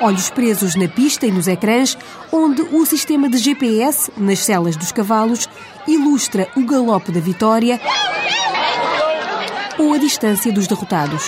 Olhos 0.00 0.28
presos 0.28 0.74
na 0.74 0.88
pista 0.88 1.26
e 1.26 1.30
nos 1.30 1.48
ecrãs, 1.48 1.96
onde 2.30 2.60
o 2.60 2.84
sistema 2.84 3.30
de 3.30 3.38
GPS, 3.38 4.12
nas 4.16 4.40
celas 4.40 4.76
dos 4.76 4.92
cavalos, 4.92 5.48
ilustra 5.88 6.48
o 6.54 6.64
galope 6.66 7.10
da 7.10 7.20
vitória 7.20 7.80
ou 9.78 9.94
a 9.94 9.98
distância 9.98 10.52
dos 10.52 10.66
derrotados. 10.66 11.24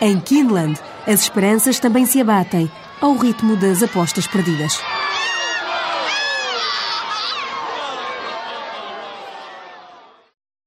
Em 0.00 0.20
Kinland, 0.20 0.78
as 1.06 1.22
esperanças 1.22 1.80
também 1.80 2.04
se 2.04 2.20
abatem 2.20 2.70
ao 3.00 3.16
ritmo 3.16 3.56
das 3.56 3.82
apostas 3.82 4.26
perdidas. 4.26 4.78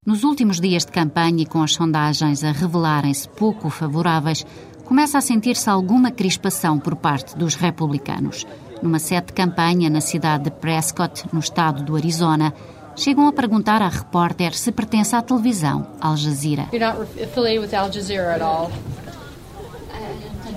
Nos 0.10 0.24
últimos 0.24 0.60
dias 0.60 0.86
de 0.86 0.92
campanha 0.92 1.44
e 1.44 1.46
com 1.46 1.62
as 1.62 1.74
sondagens 1.74 2.44
a 2.44 2.52
revelarem-se 2.52 3.30
pouco 3.30 3.70
favoráveis, 3.70 4.44
começa 4.90 5.20
a 5.20 5.22
sentir-se 5.22 5.70
alguma 5.70 6.10
crispação 6.10 6.80
por 6.80 6.96
parte 6.96 7.38
dos 7.38 7.54
republicanos. 7.54 8.48
Numa 8.82 8.98
sede 8.98 9.28
de 9.28 9.34
campanha 9.34 9.88
na 9.88 10.02
cidade 10.02 10.46
de 10.46 10.50
Prescott, 10.52 11.26
no 11.32 11.40
estado 11.40 11.84
do 11.84 11.96
Arizona, 11.96 12.52
chegam 12.96 13.28
a 13.28 13.32
perguntar 13.32 13.84
à 13.84 13.88
repórter 13.88 14.52
se 14.56 14.72
pertence 14.72 15.16
à 15.16 15.22
televisão 15.22 15.86
Al 16.02 16.18
Jazeera. 16.18 16.70
You're 16.74 16.84
not 16.84 17.04
affiliated 17.22 17.62
with 17.62 17.74
Al 17.76 17.92
Jazeera 17.92 18.34
at 18.34 18.42
all. 18.42 18.72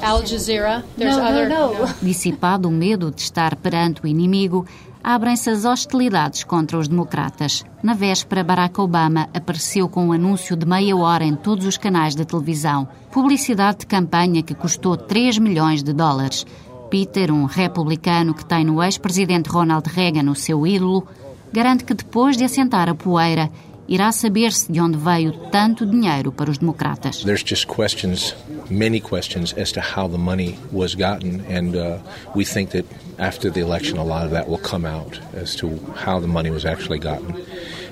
Al 0.01 0.23
Jazeera. 0.27 0.83
There's 0.97 1.15
No, 1.15 1.23
no, 1.23 1.29
other. 1.29 1.49
no. 1.51 1.89
Dissipado 2.01 2.69
o 2.69 2.73
medo 2.73 3.11
de 3.11 3.21
estar 3.21 3.55
perante 3.57 4.01
o 4.03 4.07
inimigo, 4.07 4.67
abrem-se 5.03 5.51
as 5.51 5.65
hostilidades 5.65 6.45
contra 6.45 6.79
os 6.79 6.89
democratas. 6.89 7.65
Na 7.83 7.95
véspera, 7.95 8.45
Barack 8.45 8.81
Obama 8.81 9.29
apareceu 9.35 9.89
com 9.89 10.07
um 10.07 10.13
anúncio 10.13 10.57
de 10.57 10.67
meia 10.67 10.97
hora 10.97 11.25
em 11.25 11.35
todos 11.35 11.67
os 11.67 11.77
canais 11.77 12.15
de 12.15 12.25
televisão. 12.25 12.89
Publicidade 13.11 13.81
de 13.81 13.87
campanha 13.87 14.43
que 14.43 14.55
custou 14.55 14.97
3 14.97 15.39
milhões 15.39 15.83
de 15.83 15.93
dólares. 15.93 16.47
Peter, 16.91 17.33
um 17.33 17.45
republicano 17.45 18.35
que 18.35 18.45
tem 18.45 18.65
no 18.65 18.83
ex-presidente 18.83 19.49
Ronald 19.49 19.89
Reagan 19.89 20.31
o 20.31 20.35
seu 20.35 20.67
ídolo, 20.67 21.07
garante 21.53 21.85
que 21.85 21.95
depois 21.95 22.37
de 22.37 22.45
assentar 22.45 22.89
a 22.89 22.95
poeira, 22.95 23.51
irá 23.89 24.11
saber-se 24.13 24.71
de 24.71 24.81
onde 24.81 24.97
veio 24.97 25.33
tanto 25.51 25.85
dinheiro 25.85 26.33
para 26.33 26.51
os 26.51 26.59
democratas. 26.59 27.23
There's 27.25 27.45
just 27.45 27.67
questions, 27.67 28.35
many 28.71 29.01
questions, 29.01 29.55
as 29.59 29.73
to 29.73 29.81
how 29.81 30.09
the 30.09 30.19
money 30.19 30.59
was 30.73 30.95
gotten, 30.95 31.43
and 31.49 31.77
uh, 31.77 31.99
we 32.35 32.45
think 32.45 32.71
that 32.71 32.85
after 33.19 33.51
the 33.51 33.61
election, 33.61 33.99
a 33.99 34.05
lot 34.05 34.25
of 34.25 34.31
that 34.33 34.49
will 34.49 34.61
come 34.61 34.87
out 34.87 35.21
as 35.35 35.55
to 35.57 35.79
how 36.05 36.21
the 36.21 36.29
money 36.29 36.51
was 36.51 36.65
actually 36.65 36.99
gotten. 36.99 37.35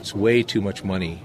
It's 0.01 0.15
way 0.15 0.43
too 0.43 0.61
much 0.61 0.83
money 0.85 1.19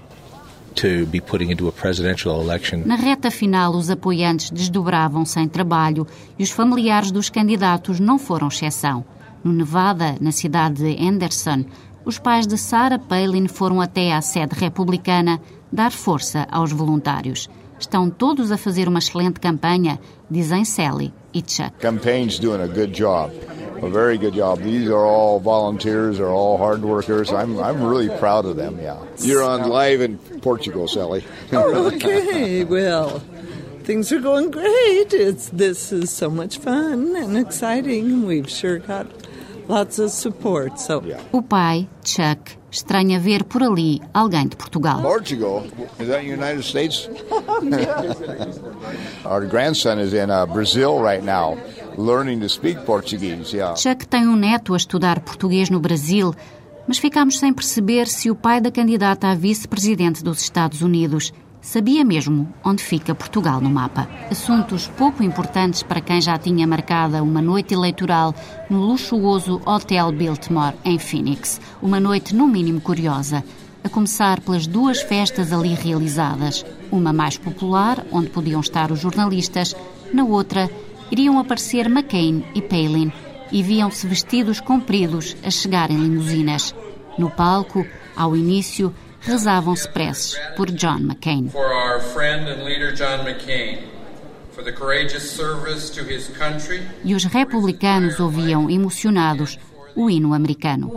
to 0.76 1.06
be 1.06 1.20
putting 1.20 1.50
into 1.50 1.68
a 1.68 1.72
presidential 1.72 2.40
election. 2.40 2.82
Na 2.84 2.96
reta 2.96 3.30
final, 3.30 3.74
os 3.74 3.90
apoiantes 3.90 4.50
desdobravam 4.50 5.24
sem 5.24 5.48
trabalho 5.48 6.06
e 6.38 6.42
os 6.42 6.50
familiares 6.50 7.10
dos 7.10 7.30
candidatos 7.30 7.98
não 7.98 8.18
foram 8.18 8.48
exceção. 8.48 9.04
No 9.42 9.52
Nevada, 9.52 10.16
na 10.20 10.32
cidade 10.32 10.82
de 10.82 11.06
Anderson, 11.06 11.64
os 12.06 12.20
pais 12.20 12.46
de 12.46 12.56
Sarah 12.56 13.00
Palin 13.00 13.48
foram 13.48 13.80
até 13.80 14.12
à 14.12 14.22
sede 14.22 14.54
republicana 14.54 15.40
dar 15.72 15.90
força 15.90 16.46
aos 16.50 16.70
voluntários. 16.72 17.50
Estão 17.80 18.08
todos 18.08 18.52
a 18.52 18.56
fazer 18.56 18.88
uma 18.88 19.00
excelente 19.00 19.40
campanha, 19.40 19.98
dizem 20.30 20.64
Sally 20.64 21.12
e 21.34 21.42
Chuck. 21.46 21.72
Campaign's 21.80 22.38
doing 22.38 22.62
a 22.62 22.68
good 22.68 22.92
job, 22.96 23.32
a 23.82 23.88
very 23.88 24.16
good 24.16 24.34
job. 24.34 24.62
These 24.62 24.88
are 24.88 25.04
all 25.04 25.40
volunteers, 25.40 26.20
are 26.20 26.32
all 26.32 26.56
hard 26.56 26.82
workers. 26.82 27.30
I'm 27.30 27.58
I'm 27.58 27.82
really 27.84 28.08
proud 28.20 28.46
of 28.46 28.56
them. 28.56 28.78
Yeah, 28.80 28.96
you're 29.18 29.42
on 29.42 29.68
live 29.68 30.00
in 30.00 30.16
Portugal, 30.40 30.86
Sally. 30.86 31.24
okay, 31.52 32.64
well, 32.64 33.20
things 33.82 34.12
are 34.12 34.20
going 34.20 34.52
great. 34.52 35.12
It's 35.12 35.50
this 35.50 35.92
is 35.92 36.10
so 36.10 36.30
much 36.30 36.58
fun 36.58 37.16
and 37.16 37.36
exciting. 37.36 38.24
We've 38.26 38.48
sure 38.48 38.78
got 38.78 39.06
lots 39.68 39.98
of 39.98 40.10
support. 40.10 40.78
So 40.80 41.02
O 41.32 41.42
pai, 41.42 41.88
Chuck, 42.04 42.52
estranha 42.70 43.18
ver 43.18 43.44
por 43.44 43.62
ali 43.62 44.00
alguém 44.12 44.48
de 44.48 44.56
Portugal. 44.56 45.02
Portugal 45.02 45.64
is 46.00 46.08
that 46.08 46.24
United 46.24 46.62
States? 46.62 47.08
Our 49.24 49.46
grandson 49.46 49.98
is 49.98 50.12
in 50.12 50.30
uh, 50.30 50.46
Brazil 50.46 50.98
right 51.00 51.24
now, 51.24 51.56
learning 51.96 52.40
to 52.40 52.48
speak 52.48 52.84
Portuguese. 52.84 53.56
Yeah. 53.56 53.74
Chuck 53.76 54.06
tem 54.06 54.26
um 54.28 54.36
neto 54.36 54.74
a 54.74 54.76
estudar 54.76 55.20
português 55.20 55.70
no 55.70 55.80
Brasil, 55.80 56.34
mas 56.86 56.98
ficámos 56.98 57.38
sem 57.38 57.52
perceber 57.52 58.06
se 58.06 58.30
o 58.30 58.34
pai 58.34 58.60
da 58.60 58.70
candidata 58.70 59.28
a 59.28 59.34
vice-presidente 59.34 60.22
dos 60.22 60.40
Estados 60.40 60.82
Unidos 60.82 61.32
sabia 61.66 62.04
mesmo 62.04 62.48
onde 62.64 62.80
fica 62.80 63.12
Portugal 63.12 63.60
no 63.60 63.68
mapa. 63.68 64.08
Assuntos 64.30 64.86
pouco 64.86 65.20
importantes 65.24 65.82
para 65.82 66.00
quem 66.00 66.20
já 66.20 66.38
tinha 66.38 66.64
marcada 66.64 67.24
uma 67.24 67.42
noite 67.42 67.74
eleitoral 67.74 68.32
no 68.70 68.78
luxuoso 68.86 69.60
Hotel 69.66 70.12
Biltmore, 70.12 70.76
em 70.84 70.96
Phoenix. 70.96 71.60
Uma 71.82 71.98
noite, 71.98 72.36
no 72.36 72.46
mínimo, 72.46 72.80
curiosa. 72.80 73.42
A 73.82 73.88
começar 73.88 74.40
pelas 74.40 74.64
duas 74.64 75.02
festas 75.02 75.52
ali 75.52 75.74
realizadas. 75.74 76.64
Uma 76.92 77.12
mais 77.12 77.36
popular, 77.36 78.06
onde 78.12 78.30
podiam 78.30 78.60
estar 78.60 78.92
os 78.92 79.00
jornalistas, 79.00 79.74
na 80.14 80.22
outra, 80.22 80.70
iriam 81.10 81.36
aparecer 81.36 81.86
McCain 81.86 82.44
e 82.54 82.62
Palin 82.62 83.12
e 83.50 83.60
viam-se 83.60 84.06
vestidos 84.06 84.60
compridos 84.60 85.36
a 85.42 85.50
chegar 85.50 85.90
em 85.90 85.98
limusinas. 85.98 86.72
No 87.18 87.28
palco, 87.28 87.84
ao 88.16 88.36
início, 88.36 88.94
rezavam-se 89.26 89.88
preces 89.88 90.38
por 90.56 90.70
John 90.70 91.02
McCain. 91.02 91.50
For 91.50 91.66
our 91.66 92.00
friend 92.00 92.48
and 92.48 92.64
leader 92.64 92.94
John 92.94 93.24
McCain, 93.24 93.82
for 94.52 94.62
the 94.62 94.72
courageous 94.72 95.30
service 95.30 95.90
to 95.90 96.02
his 96.02 96.28
country. 96.28 96.82
E 97.04 97.14
os 97.14 97.24
republicanos 97.24 98.18
ouviam 98.20 98.70
emocionados 98.70 99.58
o 99.94 100.08
hino 100.08 100.32
americano. 100.32 100.90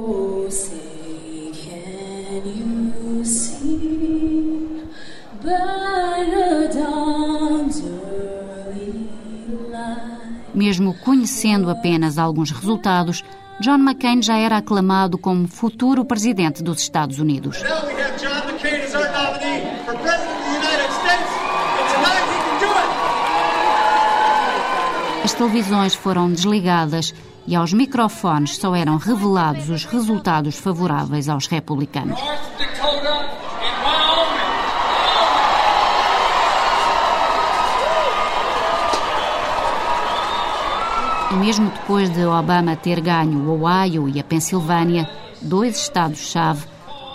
Mesmo 10.54 10.94
conhecendo 10.94 11.70
apenas 11.70 12.18
alguns 12.18 12.52
resultados, 12.52 13.24
John 13.62 13.80
McCain 13.80 14.22
já 14.22 14.38
era 14.38 14.58
aclamado 14.58 15.18
como 15.18 15.46
futuro 15.48 16.06
presidente 16.06 16.64
dos 16.64 16.80
Estados 16.80 17.20
Unidos. 17.20 17.58
As 25.24 25.34
televisões 25.34 25.94
foram 25.94 26.32
desligadas 26.32 27.14
e 27.46 27.54
aos 27.56 27.74
microfones 27.74 28.56
só 28.56 28.74
eram 28.74 28.96
revelados 28.96 29.70
os 29.70 29.84
resultados 29.84 30.56
favoráveis 30.56 31.28
aos 31.28 31.48
republicanos. 31.48 32.18
North 32.18 32.58
Dakota 32.58 33.10
and 33.60 33.84
Wyoming. 33.84 34.50
E 41.18 41.19
mesmo 41.38 41.70
depois 41.70 42.10
de 42.10 42.26
Obama 42.26 42.76
ter 42.76 43.00
ganho 43.02 43.40
o 43.40 43.62
Ohio 43.62 44.10
e 44.10 44.20
a 44.20 44.24
Pensilvânia, 44.24 45.10
dois 45.42 45.78
estados-chave, 45.78 46.66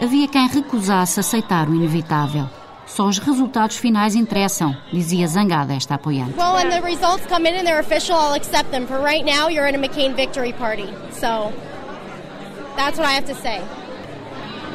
havia 0.00 0.28
quem 0.28 0.48
recusasse 0.48 1.20
aceitar 1.20 1.68
o 1.68 1.74
inevitável. 1.74 2.48
Só 2.86 3.06
os 3.06 3.18
resultados 3.18 3.76
finais 3.76 4.14
interessam, 4.14 4.76
dizia 4.92 5.26
zangada 5.26 5.74
esta 5.74 5.94
apoiante. 5.94 6.34
Well, 6.36 6.54
when 6.54 6.68
the 6.68 6.80
results 6.82 7.26
come 7.26 7.48
in 7.48 7.56
and 7.56 7.66
they're 7.66 7.80
official, 7.80 8.14
I'll 8.14 8.34
accept 8.34 8.70
them. 8.70 8.86
For 8.86 9.00
right 9.00 9.24
now, 9.24 9.48
you're 9.48 9.66
in 9.66 9.74
a 9.74 9.78
McCain 9.78 10.14
victory 10.14 10.52
party. 10.52 10.86
So 11.10 11.52
that's 12.76 12.98
what 12.98 13.08
I 13.08 13.12
have 13.12 13.26
to 13.26 13.34
say. 13.34 13.62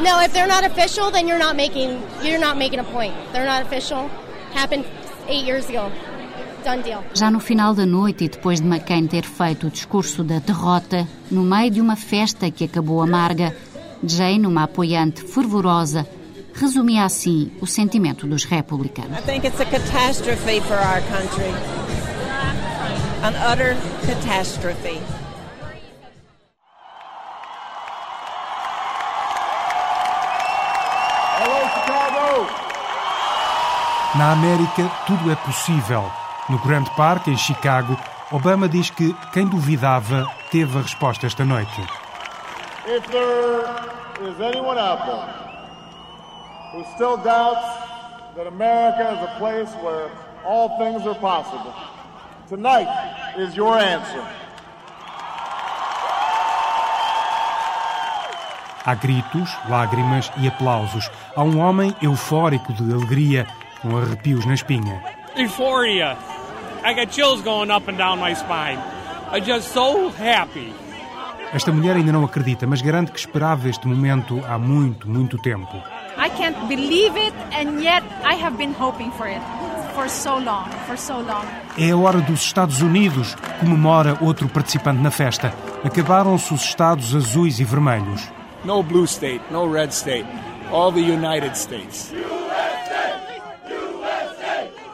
No, 0.01 0.19
if 0.21 0.33
they're 0.33 0.47
not 0.47 0.65
official, 0.65 1.11
then 1.11 1.27
you're 1.27 1.39
not 1.39 1.55
making 1.55 2.01
you're 2.23 2.39
not 2.39 2.57
making 2.57 2.79
a 2.79 2.83
point. 2.83 3.13
They're 3.31 3.45
not 3.45 3.61
official. 3.61 4.09
Happened 4.53 4.85
eight 5.27 5.45
years 5.45 5.69
ago. 5.69 5.91
Já 7.13 7.31
no 7.31 7.39
final 7.39 7.73
da 7.73 7.85
noite 7.85 8.25
e 8.25 8.29
depois 8.29 8.59
de 8.59 8.67
McCain 8.67 9.07
ter 9.07 9.23
feito 9.23 9.67
o 9.67 9.69
discurso 9.69 10.23
da 10.23 10.39
derrota, 10.39 11.07
no 11.29 11.43
meio 11.43 11.71
de 11.71 11.81
uma 11.81 11.95
festa 11.95 12.49
que 12.51 12.65
acabou 12.65 13.01
amarga, 13.01 13.55
Jane, 14.03 14.45
uma 14.45 14.63
apoiante 14.63 15.21
fervorosa, 15.23 16.07
resumia 16.53 17.05
assim 17.05 17.51
o 17.61 17.67
sentimento 17.67 18.27
dos 18.27 18.43
republicanos. 18.43 19.17
I 19.17 19.21
think 19.21 19.47
it's 19.47 19.59
a 19.59 19.65
catastrophe 19.65 20.61
for 20.61 20.77
our 20.77 21.01
country. 21.09 21.53
An 23.23 23.33
utter 23.51 23.75
catastrophe. 24.05 25.01
Na 34.15 34.31
América, 34.31 34.91
tudo 35.05 35.31
é 35.31 35.35
possível. 35.35 36.03
No 36.49 36.57
Grand 36.59 36.89
Park, 36.95 37.27
em 37.27 37.37
Chicago, 37.37 37.95
Obama 38.31 38.67
diz 38.67 38.89
que 38.89 39.13
quem 39.31 39.45
duvidava 39.45 40.25
teve 40.51 40.79
a 40.79 40.81
resposta 40.81 41.27
esta 41.27 41.45
noite. 41.45 41.81
If 42.87 43.07
there 43.07 43.61
is 44.27 44.39
anyone 44.41 44.79
out 44.79 45.05
there 45.05 45.29
who 46.73 46.83
still 46.95 47.17
doubts 47.17 47.67
that 48.35 48.47
America 48.47 49.13
is 49.13 49.23
a 49.23 49.35
place 49.37 49.69
where 49.83 50.09
all 50.43 50.75
things 50.79 51.05
are 51.05 51.19
possible, 51.19 51.71
tonight 52.47 52.87
is 53.37 53.55
your 53.55 53.77
answer. 53.77 54.23
Há 58.83 58.95
gritos, 58.95 59.55
lágrimas 59.67 60.31
e 60.37 60.47
aplausos. 60.47 61.11
Há 61.35 61.43
um 61.43 61.59
homem 61.59 61.95
eufórico 62.01 62.73
de 62.73 62.91
alegria, 62.91 63.45
com 63.83 63.95
arrepios 63.95 64.45
na 64.45 64.55
espinha. 64.55 64.99
Euphoria. 65.35 66.17
I 66.83 66.93
got 66.93 67.11
chills 67.11 67.41
going 67.41 67.71
up 67.71 67.87
and 67.87 67.97
down 67.97 68.19
my 68.19 68.33
spine. 68.33 68.79
I'm 69.31 69.43
just 69.43 69.73
so 69.73 70.09
happy. 70.09 70.73
Esta 71.53 71.71
mulher 71.71 71.95
ainda 71.95 72.11
não 72.11 72.23
acredita, 72.23 72.67
mas 72.67 72.81
garante 72.81 73.11
que 73.11 73.19
esperava 73.19 73.67
este 73.67 73.87
momento 73.87 74.39
há 74.47 74.57
muito, 74.57 75.09
muito 75.09 75.37
tempo. 75.39 75.75
I 76.17 76.29
can't 76.29 76.57
believe 76.67 77.17
it, 77.17 77.33
and 77.51 77.81
yet 77.81 78.03
I 78.23 78.35
have 78.35 78.55
been 78.57 78.73
hoping 78.73 79.11
for 79.11 79.27
it 79.27 79.41
for 79.95 80.07
so 80.07 80.37
long, 80.37 80.69
for 80.85 80.97
so 80.97 81.19
long. 81.19 81.45
É 81.77 81.91
a 81.91 81.97
hora 81.97 82.21
dos 82.21 82.41
Estados 82.41 82.81
Unidos, 82.81 83.35
comemora 83.59 84.17
outro 84.21 84.47
participante 84.47 85.01
na 85.01 85.11
festa. 85.11 85.53
Acabaram-se 85.83 86.53
os 86.53 86.61
Estados 86.61 87.15
azuis 87.15 87.59
e 87.59 87.63
vermelhos. 87.63 88.21
No 88.63 88.83
blue 88.83 89.05
state, 89.05 89.41
no 89.51 89.71
red 89.71 89.89
state. 89.89 90.27
All 90.71 90.91
the 90.91 90.99
United 90.99 91.57
States. 91.57 92.13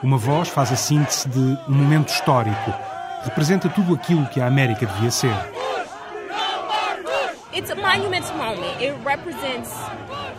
Uma 0.06 0.20
voz 0.20 0.50
faz 0.50 0.72
a 0.72 0.76
síntese 0.76 1.28
de 1.28 1.58
um 1.68 1.74
momento 1.74 2.10
histórico. 2.10 2.72
Representa 3.24 3.68
tudo 3.68 3.96
aquilo 3.96 4.24
que 4.28 4.40
a 4.40 4.46
América 4.46 4.86
devia 4.86 5.10
ser. 5.10 5.34
It's 7.52 7.72
a 7.72 7.76
monumental 7.76 8.38
moment. 8.38 8.80
It 8.80 8.94
represents 9.04 9.74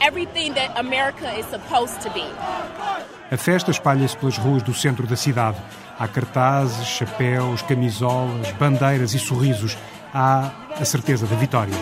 everything 0.00 0.52
that 0.52 0.78
America 0.78 1.36
is 1.36 1.46
supposed 1.46 2.00
to 2.02 2.10
be. 2.10 2.22
A 3.28 3.36
festa 3.36 3.72
espalha-se 3.72 4.16
pelas 4.16 4.38
ruas 4.38 4.62
do 4.62 4.72
centro 4.72 5.04
da 5.04 5.16
cidade. 5.16 5.60
Há 5.98 6.06
cartazes, 6.06 6.86
chapéus, 6.86 7.60
camisolas, 7.62 8.52
bandeiras 8.52 9.14
e 9.14 9.18
sorrisos. 9.18 9.76
Há 10.14 10.52
a 10.80 10.84
certeza 10.84 11.26
da 11.26 11.34
vitória. 11.34 11.74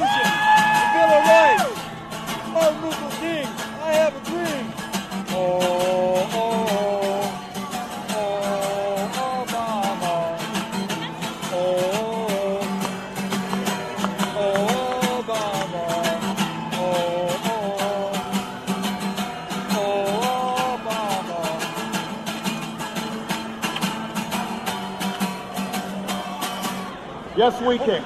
Yes, 27.45 27.61
we 27.61 27.77
can. 27.77 28.03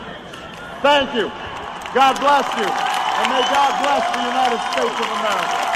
Thank 0.82 1.14
you. 1.14 1.30
God 1.94 2.18
bless 2.18 2.42
you. 2.58 2.66
And 2.66 3.30
may 3.30 3.42
God 3.54 3.70
bless 3.84 4.02
the 4.10 4.22
United 4.26 4.58
States 4.72 4.98
of 4.98 5.06
America. 5.14 5.67